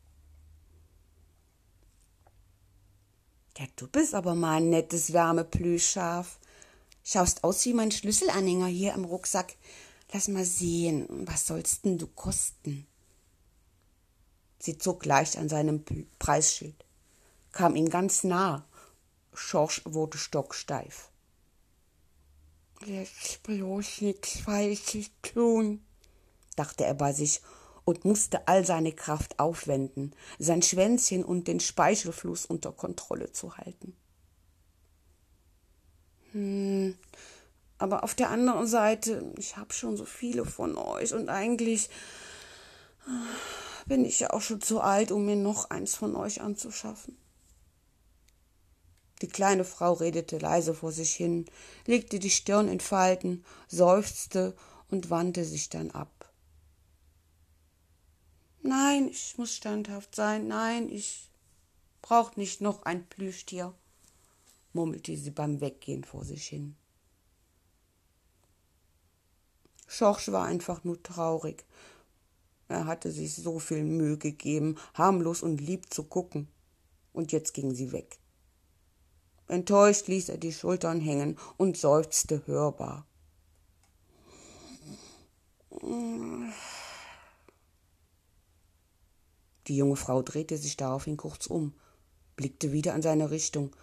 Ja, 3.57 3.65
du 3.75 3.89
bist 3.89 4.15
aber 4.15 4.35
mal 4.35 4.57
ein 4.57 4.69
nettes 4.69 5.11
Wärmeplüschschaf. 5.11 6.39
Schaust 7.07 7.43
aus 7.43 7.63
wie 7.65 7.73
mein 7.73 7.91
Schlüsselanhänger 7.91 8.65
hier 8.65 8.95
am 8.95 9.05
Rucksack. 9.05 9.55
Lass 10.11 10.27
mal 10.27 10.43
sehen, 10.43 11.07
was 11.27 11.45
sollst 11.45 11.85
denn 11.85 11.99
du 11.99 12.07
kosten? 12.07 12.87
Sie 14.57 14.79
zog 14.79 15.05
leicht 15.05 15.37
an 15.37 15.47
seinem 15.47 15.85
Preisschild, 16.17 16.83
kam 17.51 17.75
ihm 17.75 17.89
ganz 17.89 18.23
nah. 18.23 18.65
Schorsch 19.35 19.83
wurde 19.85 20.17
stocksteif. 20.17 21.09
Jetzt 22.85 23.43
bloß 23.43 24.01
nichts 24.01 24.39
Falsches 24.39 25.11
tun, 25.21 25.85
dachte 26.55 26.85
er 26.85 26.95
bei 26.95 27.13
sich 27.13 27.41
und 27.83 28.03
musste 28.03 28.47
all 28.47 28.65
seine 28.65 28.93
Kraft 28.93 29.37
aufwenden, 29.37 30.15
sein 30.39 30.63
Schwänzchen 30.63 31.23
und 31.23 31.47
den 31.47 31.59
Speichelfluss 31.59 32.47
unter 32.47 32.71
Kontrolle 32.71 33.31
zu 33.31 33.57
halten. 33.57 33.95
Hm, 36.35 36.97
aber 37.77 38.03
auf 38.03 38.13
der 38.13 38.29
anderen 38.29 38.67
Seite, 38.67 39.33
ich 39.37 39.55
habe 39.55 39.71
schon 39.71 39.95
so 39.95 40.03
viele 40.03 40.43
von 40.43 40.77
euch 40.77 41.13
und 41.13 41.29
eigentlich 41.29 41.89
äh, 43.07 43.87
bin 43.87 44.03
ich 44.03 44.19
ja 44.19 44.31
auch 44.31 44.41
schon 44.41 44.59
zu 44.59 44.81
alt, 44.81 45.13
um 45.13 45.25
mir 45.25 45.37
noch 45.37 45.69
eins 45.69 45.95
von 45.95 46.13
euch 46.13 46.41
anzuschaffen. 46.41 47.17
Die 49.21 49.29
kleine 49.29 49.63
Frau 49.63 49.93
redete 49.93 50.37
leise 50.37 50.73
vor 50.73 50.91
sich 50.91 51.15
hin, 51.15 51.45
legte 51.85 52.19
die 52.19 52.29
Stirn 52.29 52.67
in 52.67 52.81
Falten, 52.81 53.45
seufzte 53.69 54.57
und 54.89 55.09
wandte 55.09 55.45
sich 55.45 55.69
dann 55.69 55.91
ab. 55.91 56.33
Nein, 58.61 59.07
ich 59.07 59.37
muss 59.37 59.55
standhaft 59.55 60.13
sein. 60.15 60.49
Nein, 60.49 60.89
ich 60.89 61.29
brauch 62.01 62.35
nicht 62.35 62.59
noch 62.59 62.83
ein 62.83 63.07
Plüschtier, 63.07 63.73
murmelte 64.75 65.15
sie 65.17 65.31
beim 65.31 65.61
Weggehen 65.61 66.03
vor 66.03 66.23
sich 66.23 66.47
hin. 66.47 66.75
Schorsch 69.87 70.31
war 70.31 70.45
einfach 70.45 70.83
nur 70.83 71.01
traurig. 71.01 71.65
Er 72.67 72.85
hatte 72.85 73.11
sich 73.11 73.35
so 73.35 73.59
viel 73.59 73.83
Mühe 73.83 74.17
gegeben, 74.17 74.77
harmlos 74.93 75.41
und 75.41 75.61
lieb 75.61 75.93
zu 75.93 76.03
gucken. 76.03 76.47
Und 77.13 77.31
jetzt 77.31 77.53
ging 77.53 77.73
sie 77.73 77.91
weg. 77.91 78.19
Enttäuscht 79.47 80.07
ließ 80.07 80.29
er 80.29 80.37
die 80.37 80.51
Schultern 80.51 80.99
hängen 80.99 81.37
und 81.57 81.77
seufzte 81.77 82.45
hörbar. 82.47 83.05
Die 89.67 89.77
junge 89.77 89.95
Frau 89.95 90.21
drehte 90.21 90.57
sich 90.57 90.77
daraufhin 90.77 91.15
kurz 91.15 91.47
um, 91.47 91.73
blickte 92.35 92.71
wieder 92.71 92.95
in 92.95 93.01
seine 93.01 93.29
Richtung, 93.29 93.75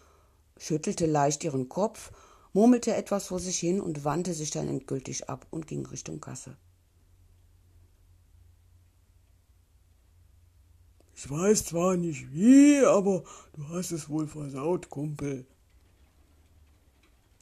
schüttelte 0.63 1.07
leicht 1.07 1.43
ihren 1.43 1.69
Kopf, 1.69 2.13
murmelte 2.53 2.95
etwas 2.95 3.27
vor 3.27 3.41
sich 3.41 3.59
hin 3.59 3.81
und 3.81 4.05
wandte 4.05 4.33
sich 4.33 4.53
dann 4.53 4.69
endgültig 4.69 5.29
ab 5.29 5.45
und 5.51 5.67
ging 5.67 5.85
Richtung 5.87 6.21
Kasse. 6.21 6.57
Ich 11.17 11.29
weiß 11.29 11.65
zwar 11.65 11.97
nicht 11.97 12.33
wie, 12.33 12.79
aber 12.85 13.25
du 13.55 13.69
hast 13.71 13.91
es 13.91 14.09
wohl 14.09 14.29
versaut, 14.29 14.89
Kumpel, 14.89 15.47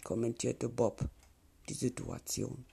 kommentierte 0.03 0.71
Bob 0.71 1.07
die 1.69 1.75
Situation. 1.75 2.65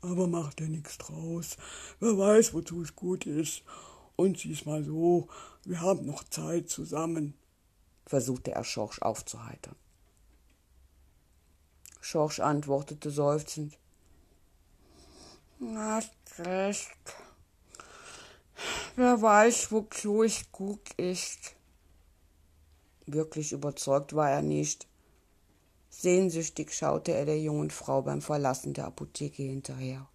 Aber 0.00 0.28
mach 0.28 0.54
dir 0.54 0.68
nichts 0.68 0.98
draus. 0.98 1.56
Wer 1.98 2.16
weiß, 2.16 2.54
wozu 2.54 2.82
es 2.82 2.94
gut 2.94 3.26
ist. 3.26 3.64
Und 4.14 4.38
sieh's 4.38 4.64
mal 4.64 4.84
so, 4.84 5.28
wir 5.64 5.80
haben 5.80 6.06
noch 6.06 6.22
Zeit 6.24 6.70
zusammen, 6.70 7.34
versuchte 8.06 8.52
er 8.52 8.64
Schorsch 8.64 9.02
aufzuheitern. 9.02 9.76
Schorsch 12.00 12.40
antwortete 12.40 13.10
seufzend. 13.10 13.76
Hast 15.74 16.12
recht. 16.38 16.90
Wer 18.94 19.20
weiß, 19.20 19.72
wozu 19.72 20.22
es 20.22 20.50
gut 20.52 20.92
ist. 20.96 21.56
Wirklich 23.06 23.52
überzeugt 23.52 24.14
war 24.14 24.30
er 24.30 24.42
nicht. 24.42 24.86
Sehnsüchtig 25.90 26.72
schaute 26.72 27.12
er 27.12 27.24
der 27.24 27.40
jungen 27.40 27.70
Frau 27.70 28.02
beim 28.02 28.20
Verlassen 28.20 28.74
der 28.74 28.86
Apotheke 28.86 29.42
hinterher. 29.42 30.08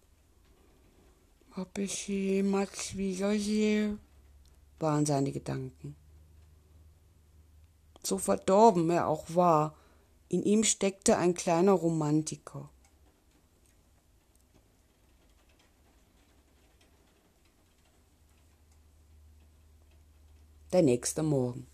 Ob 1.56 1.76
ich 1.76 2.04
sie 2.04 2.36
jemals 2.36 2.96
wiedersehe, 2.96 3.98
waren 4.78 5.04
seine 5.04 5.32
Gedanken. 5.32 5.96
So 8.02 8.18
verdorben 8.18 8.90
er 8.90 9.06
auch 9.06 9.26
war, 9.28 9.76
in 10.28 10.42
ihm 10.42 10.64
steckte 10.64 11.18
ein 11.18 11.34
kleiner 11.34 11.72
Romantiker. 11.72 12.68
Der 20.72 20.82
nächste 20.82 21.22
Morgen. 21.22 21.66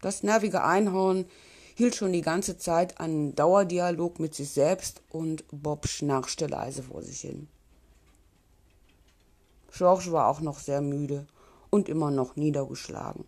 Das 0.00 0.22
nervige 0.22 0.62
Einhorn 0.62 1.26
hielt 1.74 1.96
schon 1.96 2.12
die 2.12 2.22
ganze 2.22 2.56
Zeit 2.56 3.00
einen 3.00 3.34
Dauerdialog 3.34 4.20
mit 4.20 4.34
sich 4.34 4.50
selbst 4.50 5.02
und 5.10 5.44
Bob 5.50 5.88
schnarchte 5.88 6.46
leise 6.46 6.84
vor 6.84 7.02
sich 7.02 7.20
hin. 7.20 7.48
George 9.72 10.12
war 10.12 10.28
auch 10.28 10.40
noch 10.40 10.60
sehr 10.60 10.80
müde 10.80 11.26
und 11.68 11.88
immer 11.88 12.10
noch 12.10 12.36
niedergeschlagen. 12.36 13.24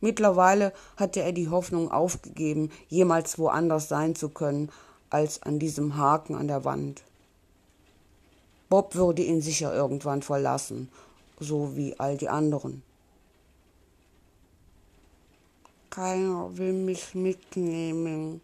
Mittlerweile 0.00 0.72
hatte 0.96 1.20
er 1.20 1.32
die 1.32 1.48
Hoffnung 1.48 1.90
aufgegeben, 1.90 2.70
jemals 2.88 3.38
woanders 3.38 3.88
sein 3.88 4.14
zu 4.14 4.30
können 4.30 4.70
als 5.10 5.42
an 5.42 5.58
diesem 5.58 5.96
Haken 5.96 6.34
an 6.34 6.48
der 6.48 6.64
Wand. 6.64 7.02
Bob 8.68 8.94
würde 8.94 9.22
ihn 9.22 9.42
sicher 9.42 9.74
irgendwann 9.74 10.22
verlassen, 10.22 10.88
so 11.38 11.76
wie 11.76 11.98
all 11.98 12.16
die 12.16 12.28
anderen. 12.28 12.82
Keiner 15.90 16.56
will 16.56 16.72
mich 16.72 17.16
mitnehmen. 17.16 18.40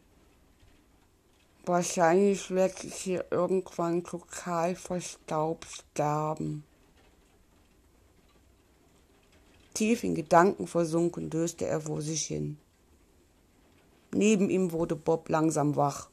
Wahrscheinlich 1.65 2.51
werde 2.51 2.75
ich 2.89 2.95
hier 2.95 3.25
irgendwann 3.31 4.03
total 4.03 4.75
verstaubt 4.75 5.67
sterben. 5.67 6.65
Tief 9.77 10.05
in 10.05 10.15
Gedanken 10.15 10.67
versunken 10.67 11.29
döste 11.29 11.67
er 11.67 11.83
vor 11.83 12.01
sich 12.01 12.23
hin. 12.23 12.57
Neben 14.11 14.49
ihm 14.49 14.73
wurde 14.73 14.97
Bob 14.97 15.29
langsam 15.29 15.77
wach, 15.77 16.09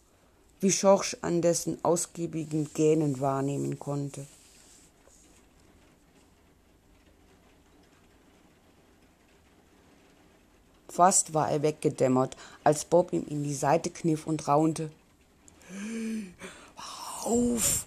wie 0.60 0.70
Schorsch 0.70 1.16
an 1.22 1.42
dessen 1.42 1.78
ausgiebigen 1.82 2.68
Gähnen 2.74 3.22
wahrnehmen 3.22 3.80
konnte. 3.80 4.26
Fast 10.90 11.34
war 11.34 11.50
er 11.50 11.62
weggedämmert, 11.62 12.36
als 12.66 12.84
Bob 12.84 13.14
ihm 13.14 13.26
in 13.30 13.46
die 13.46 13.56
Seite 13.56 13.92
kniff 13.92 14.28
und 14.28 14.46
raunte. 14.46 14.92
Auf! 17.24 17.86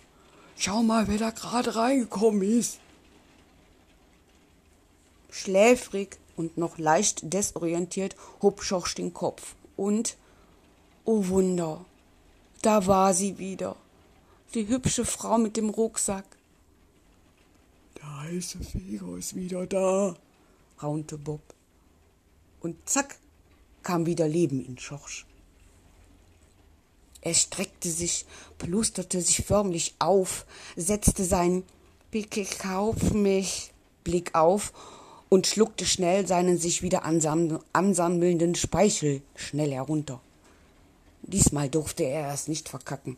Schau 0.57 0.83
mal, 0.83 1.07
wer 1.07 1.19
da 1.19 1.33
gerade 1.33 1.77
reingekommen 1.77 2.41
ist. 2.41 2.79
Schläfrig 5.37 6.17
und 6.35 6.57
noch 6.57 6.79
leicht 6.79 7.21
desorientiert 7.35 8.17
hob 8.41 8.63
Schorsch 8.63 8.95
den 8.95 9.13
Kopf 9.13 9.55
und, 9.77 10.17
oh 11.05 11.29
Wunder, 11.29 11.85
da 12.63 12.87
war 12.87 13.13
sie 13.13 13.37
wieder, 13.37 13.77
die 14.55 14.67
hübsche 14.67 15.05
Frau 15.05 15.37
mit 15.37 15.59
dem 15.59 15.69
Rucksack. 15.69 16.25
Der 17.99 18.21
heiße 18.23 18.61
Feger 18.61 19.19
ist 19.19 19.35
wieder 19.35 19.67
da, 19.67 20.17
raunte 20.83 21.19
Bob. 21.19 21.43
Und 22.61 22.89
zack 22.89 23.19
kam 23.83 24.07
wieder 24.07 24.27
Leben 24.27 24.65
in 24.65 24.79
Schorsch. 24.79 25.27
Er 27.21 27.35
streckte 27.35 27.91
sich, 27.91 28.25
plusterte 28.57 29.21
sich 29.21 29.45
förmlich 29.45 29.95
auf, 29.99 30.47
setzte 30.77 31.25
seinen 31.25 31.63
Bitte 32.11 32.45
kauf 32.45 33.13
mich 33.13 33.75
Blick 34.03 34.35
auf 34.35 34.73
und 35.29 35.47
schluckte 35.47 35.85
schnell 35.87 36.27
seinen 36.27 36.59
sich 36.59 36.83
wieder 36.83 37.05
ansammelnden 37.05 38.55
Speichel 38.55 39.23
schnell 39.35 39.73
herunter. 39.73 40.21
Diesmal 41.23 41.69
durfte 41.69 42.05
er 42.05 42.33
es 42.33 42.47
nicht 42.47 42.69
verkacken. 42.69 43.17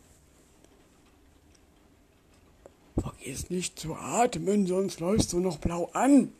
Vergiss 2.99 3.49
nicht 3.49 3.79
zu 3.79 3.95
atmen, 3.95 4.65
sonst 4.67 4.99
läufst 4.99 5.31
du 5.33 5.39
noch 5.39 5.57
blau 5.59 5.89
an, 5.93 6.33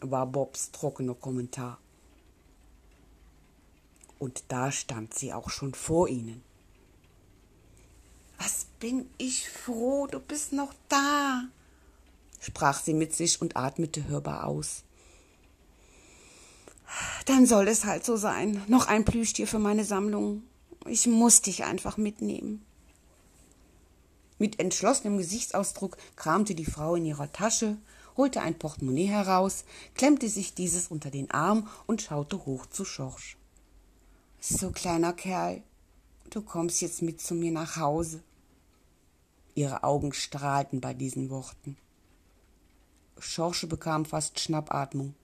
war 0.00 0.26
Bobs 0.26 0.70
trockener 0.70 1.14
Kommentar. 1.14 1.78
Und 4.18 4.44
da 4.48 4.70
stand 4.70 5.14
sie 5.14 5.32
auch 5.32 5.50
schon 5.50 5.74
vor 5.74 6.08
ihnen. 6.08 6.42
Was 8.38 8.66
bin 8.78 9.08
ich 9.18 9.48
froh, 9.48 10.06
du 10.06 10.20
bist 10.20 10.52
noch 10.52 10.74
da, 10.88 11.44
sprach 12.46 12.80
sie 12.80 12.94
mit 12.94 13.12
sich 13.12 13.40
und 13.42 13.56
atmete 13.56 14.06
hörbar 14.06 14.46
aus. 14.46 14.84
Dann 17.24 17.44
soll 17.44 17.66
es 17.66 17.84
halt 17.84 18.04
so 18.04 18.16
sein. 18.16 18.62
Noch 18.68 18.86
ein 18.86 19.04
Plüschtier 19.04 19.48
für 19.48 19.58
meine 19.58 19.84
Sammlung. 19.84 20.44
Ich 20.86 21.08
muss 21.08 21.42
dich 21.42 21.64
einfach 21.64 21.96
mitnehmen. 21.96 22.64
Mit 24.38 24.60
entschlossenem 24.60 25.18
Gesichtsausdruck 25.18 25.96
kramte 26.14 26.54
die 26.54 26.64
Frau 26.64 26.94
in 26.94 27.04
ihrer 27.04 27.32
Tasche, 27.32 27.78
holte 28.16 28.40
ein 28.42 28.56
Portemonnaie 28.56 29.08
heraus, 29.08 29.64
klemmte 29.94 30.28
sich 30.28 30.54
dieses 30.54 30.86
unter 30.86 31.10
den 31.10 31.32
Arm 31.32 31.68
und 31.86 32.02
schaute 32.02 32.46
hoch 32.46 32.66
zu 32.66 32.84
Schorsch. 32.84 33.36
So 34.38 34.70
kleiner 34.70 35.12
Kerl, 35.12 35.64
du 36.30 36.42
kommst 36.42 36.80
jetzt 36.80 37.02
mit 37.02 37.20
zu 37.20 37.34
mir 37.34 37.50
nach 37.50 37.76
Hause. 37.76 38.22
Ihre 39.56 39.82
Augen 39.82 40.12
strahlten 40.12 40.80
bei 40.80 40.94
diesen 40.94 41.28
Worten. 41.28 41.76
Schorsche 43.18 43.66
bekam 43.66 44.04
fast 44.04 44.38
Schnappatmung. 44.40 45.14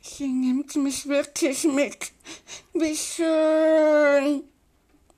Sie 0.00 0.26
nimmt 0.26 0.74
mich 0.76 1.06
wirklich 1.06 1.64
mit. 1.64 2.12
Wie 2.72 2.96
schön, 2.96 4.42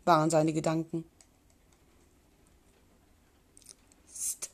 waren 0.04 0.30
seine 0.30 0.52
Gedanken. 0.52 1.04
Psst. 4.12 4.50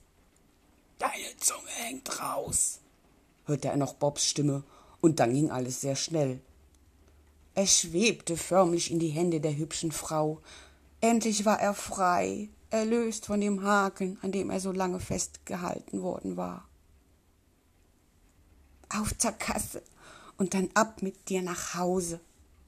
Deine 0.98 1.36
Zunge 1.38 1.70
hängt 1.78 2.20
raus, 2.20 2.80
hörte 3.46 3.68
er 3.68 3.76
noch 3.76 3.94
Bobs 3.94 4.26
Stimme, 4.26 4.62
und 5.00 5.18
dann 5.18 5.34
ging 5.34 5.50
alles 5.50 5.80
sehr 5.80 5.96
schnell. 5.96 6.40
Er 7.54 7.66
schwebte 7.66 8.36
förmlich 8.36 8.90
in 8.90 9.00
die 9.00 9.08
Hände 9.08 9.40
der 9.40 9.56
hübschen 9.56 9.90
Frau. 9.90 10.40
Endlich 11.00 11.44
war 11.44 11.58
er 11.58 11.74
frei, 11.74 12.50
erlöst 12.68 13.26
von 13.26 13.40
dem 13.40 13.64
Haken, 13.64 14.18
an 14.22 14.30
dem 14.30 14.50
er 14.50 14.60
so 14.60 14.70
lange 14.70 15.00
festgehalten 15.00 16.02
worden 16.02 16.36
war 16.36 16.69
auf 18.90 19.16
zur 19.16 19.32
Kasse 19.32 19.82
und 20.36 20.54
dann 20.54 20.70
ab 20.74 21.02
mit 21.02 21.28
dir 21.28 21.42
nach 21.42 21.74
Hause, 21.74 22.20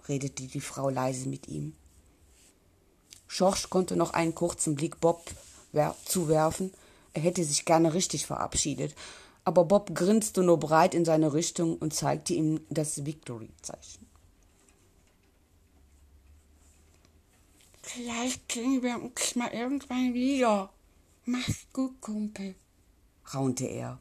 redete 0.08 0.46
die 0.46 0.60
Frau 0.60 0.88
leise 0.88 1.28
mit 1.28 1.48
ihm. 1.48 1.74
Schorsch 3.26 3.70
konnte 3.70 3.96
noch 3.96 4.12
einen 4.12 4.34
kurzen 4.34 4.74
Blick 4.74 5.00
Bob 5.00 5.30
zuwerfen. 6.04 6.72
Er 7.14 7.22
hätte 7.22 7.44
sich 7.44 7.64
gerne 7.64 7.94
richtig 7.94 8.26
verabschiedet, 8.26 8.94
aber 9.44 9.64
Bob 9.64 9.94
grinste 9.94 10.42
nur 10.42 10.58
breit 10.58 10.94
in 10.94 11.04
seine 11.04 11.32
Richtung 11.32 11.76
und 11.78 11.94
zeigte 11.94 12.34
ihm 12.34 12.60
das 12.68 13.06
Victory-Zeichen. 13.06 14.06
Vielleicht 17.82 18.48
kriegen 18.48 18.82
wir 18.82 19.02
uns 19.02 19.34
mal 19.34 19.52
irgendwann 19.52 20.14
wieder. 20.14 20.70
Mach's 21.24 21.66
gut, 21.72 22.00
Kumpel, 22.00 22.54
raunte 23.32 23.66
er. 23.66 23.98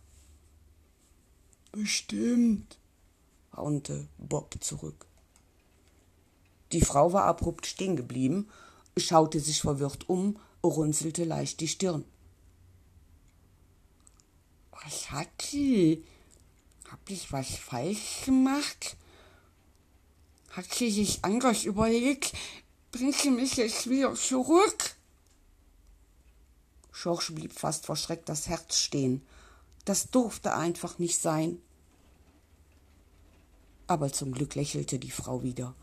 Bestimmt, 1.71 2.77
raunte 3.55 4.07
Bob 4.17 4.55
zurück. 4.61 5.05
Die 6.73 6.81
Frau 6.81 7.13
war 7.13 7.25
abrupt 7.25 7.65
stehen 7.65 7.95
geblieben, 7.95 8.49
schaute 8.97 9.39
sich 9.39 9.61
verwirrt 9.61 10.09
um, 10.09 10.37
runzelte 10.63 11.23
leicht 11.23 11.59
die 11.61 11.67
Stirn. 11.67 12.05
Was 14.71 15.11
hat 15.11 15.29
sie? 15.41 16.03
Hab 16.89 17.09
ich 17.09 17.31
was 17.31 17.55
falsch 17.55 18.25
gemacht? 18.25 18.97
Hat 20.49 20.73
sie 20.73 20.91
sich 20.91 21.23
anders 21.23 21.63
überlegt? 21.63 22.33
Bringt 22.91 23.15
sie 23.15 23.31
mich 23.31 23.55
jetzt 23.55 23.89
wieder 23.89 24.13
zurück? 24.15 24.95
Schorsch 26.91 27.33
blieb 27.33 27.53
fast 27.53 27.85
verschreckt 27.85 28.27
das 28.27 28.47
Herz 28.47 28.77
stehen. 28.77 29.25
Das 29.85 30.09
durfte 30.09 30.53
einfach 30.53 30.99
nicht 30.99 31.19
sein. 31.19 31.59
Aber 33.87 34.11
zum 34.11 34.31
Glück 34.31 34.55
lächelte 34.55 34.99
die 34.99 35.11
Frau 35.11 35.43
wieder. 35.43 35.73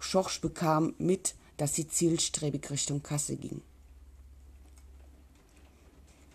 Schorsch 0.00 0.40
bekam 0.40 0.94
mit, 0.98 1.34
dass 1.58 1.74
sie 1.74 1.86
zielstrebig 1.86 2.70
Richtung 2.70 3.02
Kasse 3.02 3.36
ging. 3.36 3.62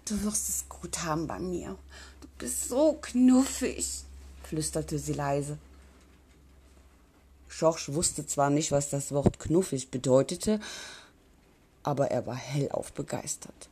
Du 0.06 0.22
wirst 0.24 0.50
es 0.50 0.70
gut 0.70 1.04
haben 1.04 1.28
bei 1.28 1.40
mir. 1.40 1.78
Du 2.22 2.28
bist 2.38 2.70
so 2.70 2.94
knuffig, 3.02 4.04
flüsterte 4.44 5.00
sie 5.00 5.14
leise. 5.14 5.58
Schorsch 7.48 7.90
wusste 7.90 8.26
zwar 8.26 8.50
nicht, 8.50 8.72
was 8.72 8.90
das 8.90 9.12
Wort 9.12 9.40
knuffig 9.40 9.92
bedeutete, 9.92 10.60
aber 11.84 12.10
er 12.12 12.26
war 12.26 12.36
hellauf 12.36 12.94
begeistert 12.94 13.71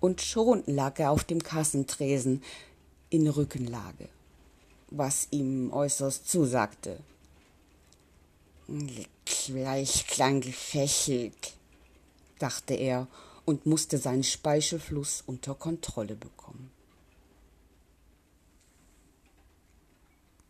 und 0.00 0.20
schon 0.20 0.62
lag 0.66 0.98
er 0.98 1.10
auf 1.10 1.24
dem 1.24 1.42
Kassentresen 1.42 2.42
in 3.10 3.28
Rückenlage, 3.28 4.08
was 4.90 5.28
ihm 5.30 5.72
äußerst 5.72 6.28
zusagte. 6.28 6.98
Gleich 9.24 10.06
klang 10.06 10.40
gefächelt, 10.40 11.54
dachte 12.38 12.74
er 12.74 13.06
und 13.44 13.64
musste 13.66 13.98
seinen 13.98 14.24
Speichelfluss 14.24 15.22
unter 15.26 15.54
Kontrolle 15.54 16.14
bekommen. 16.14 16.70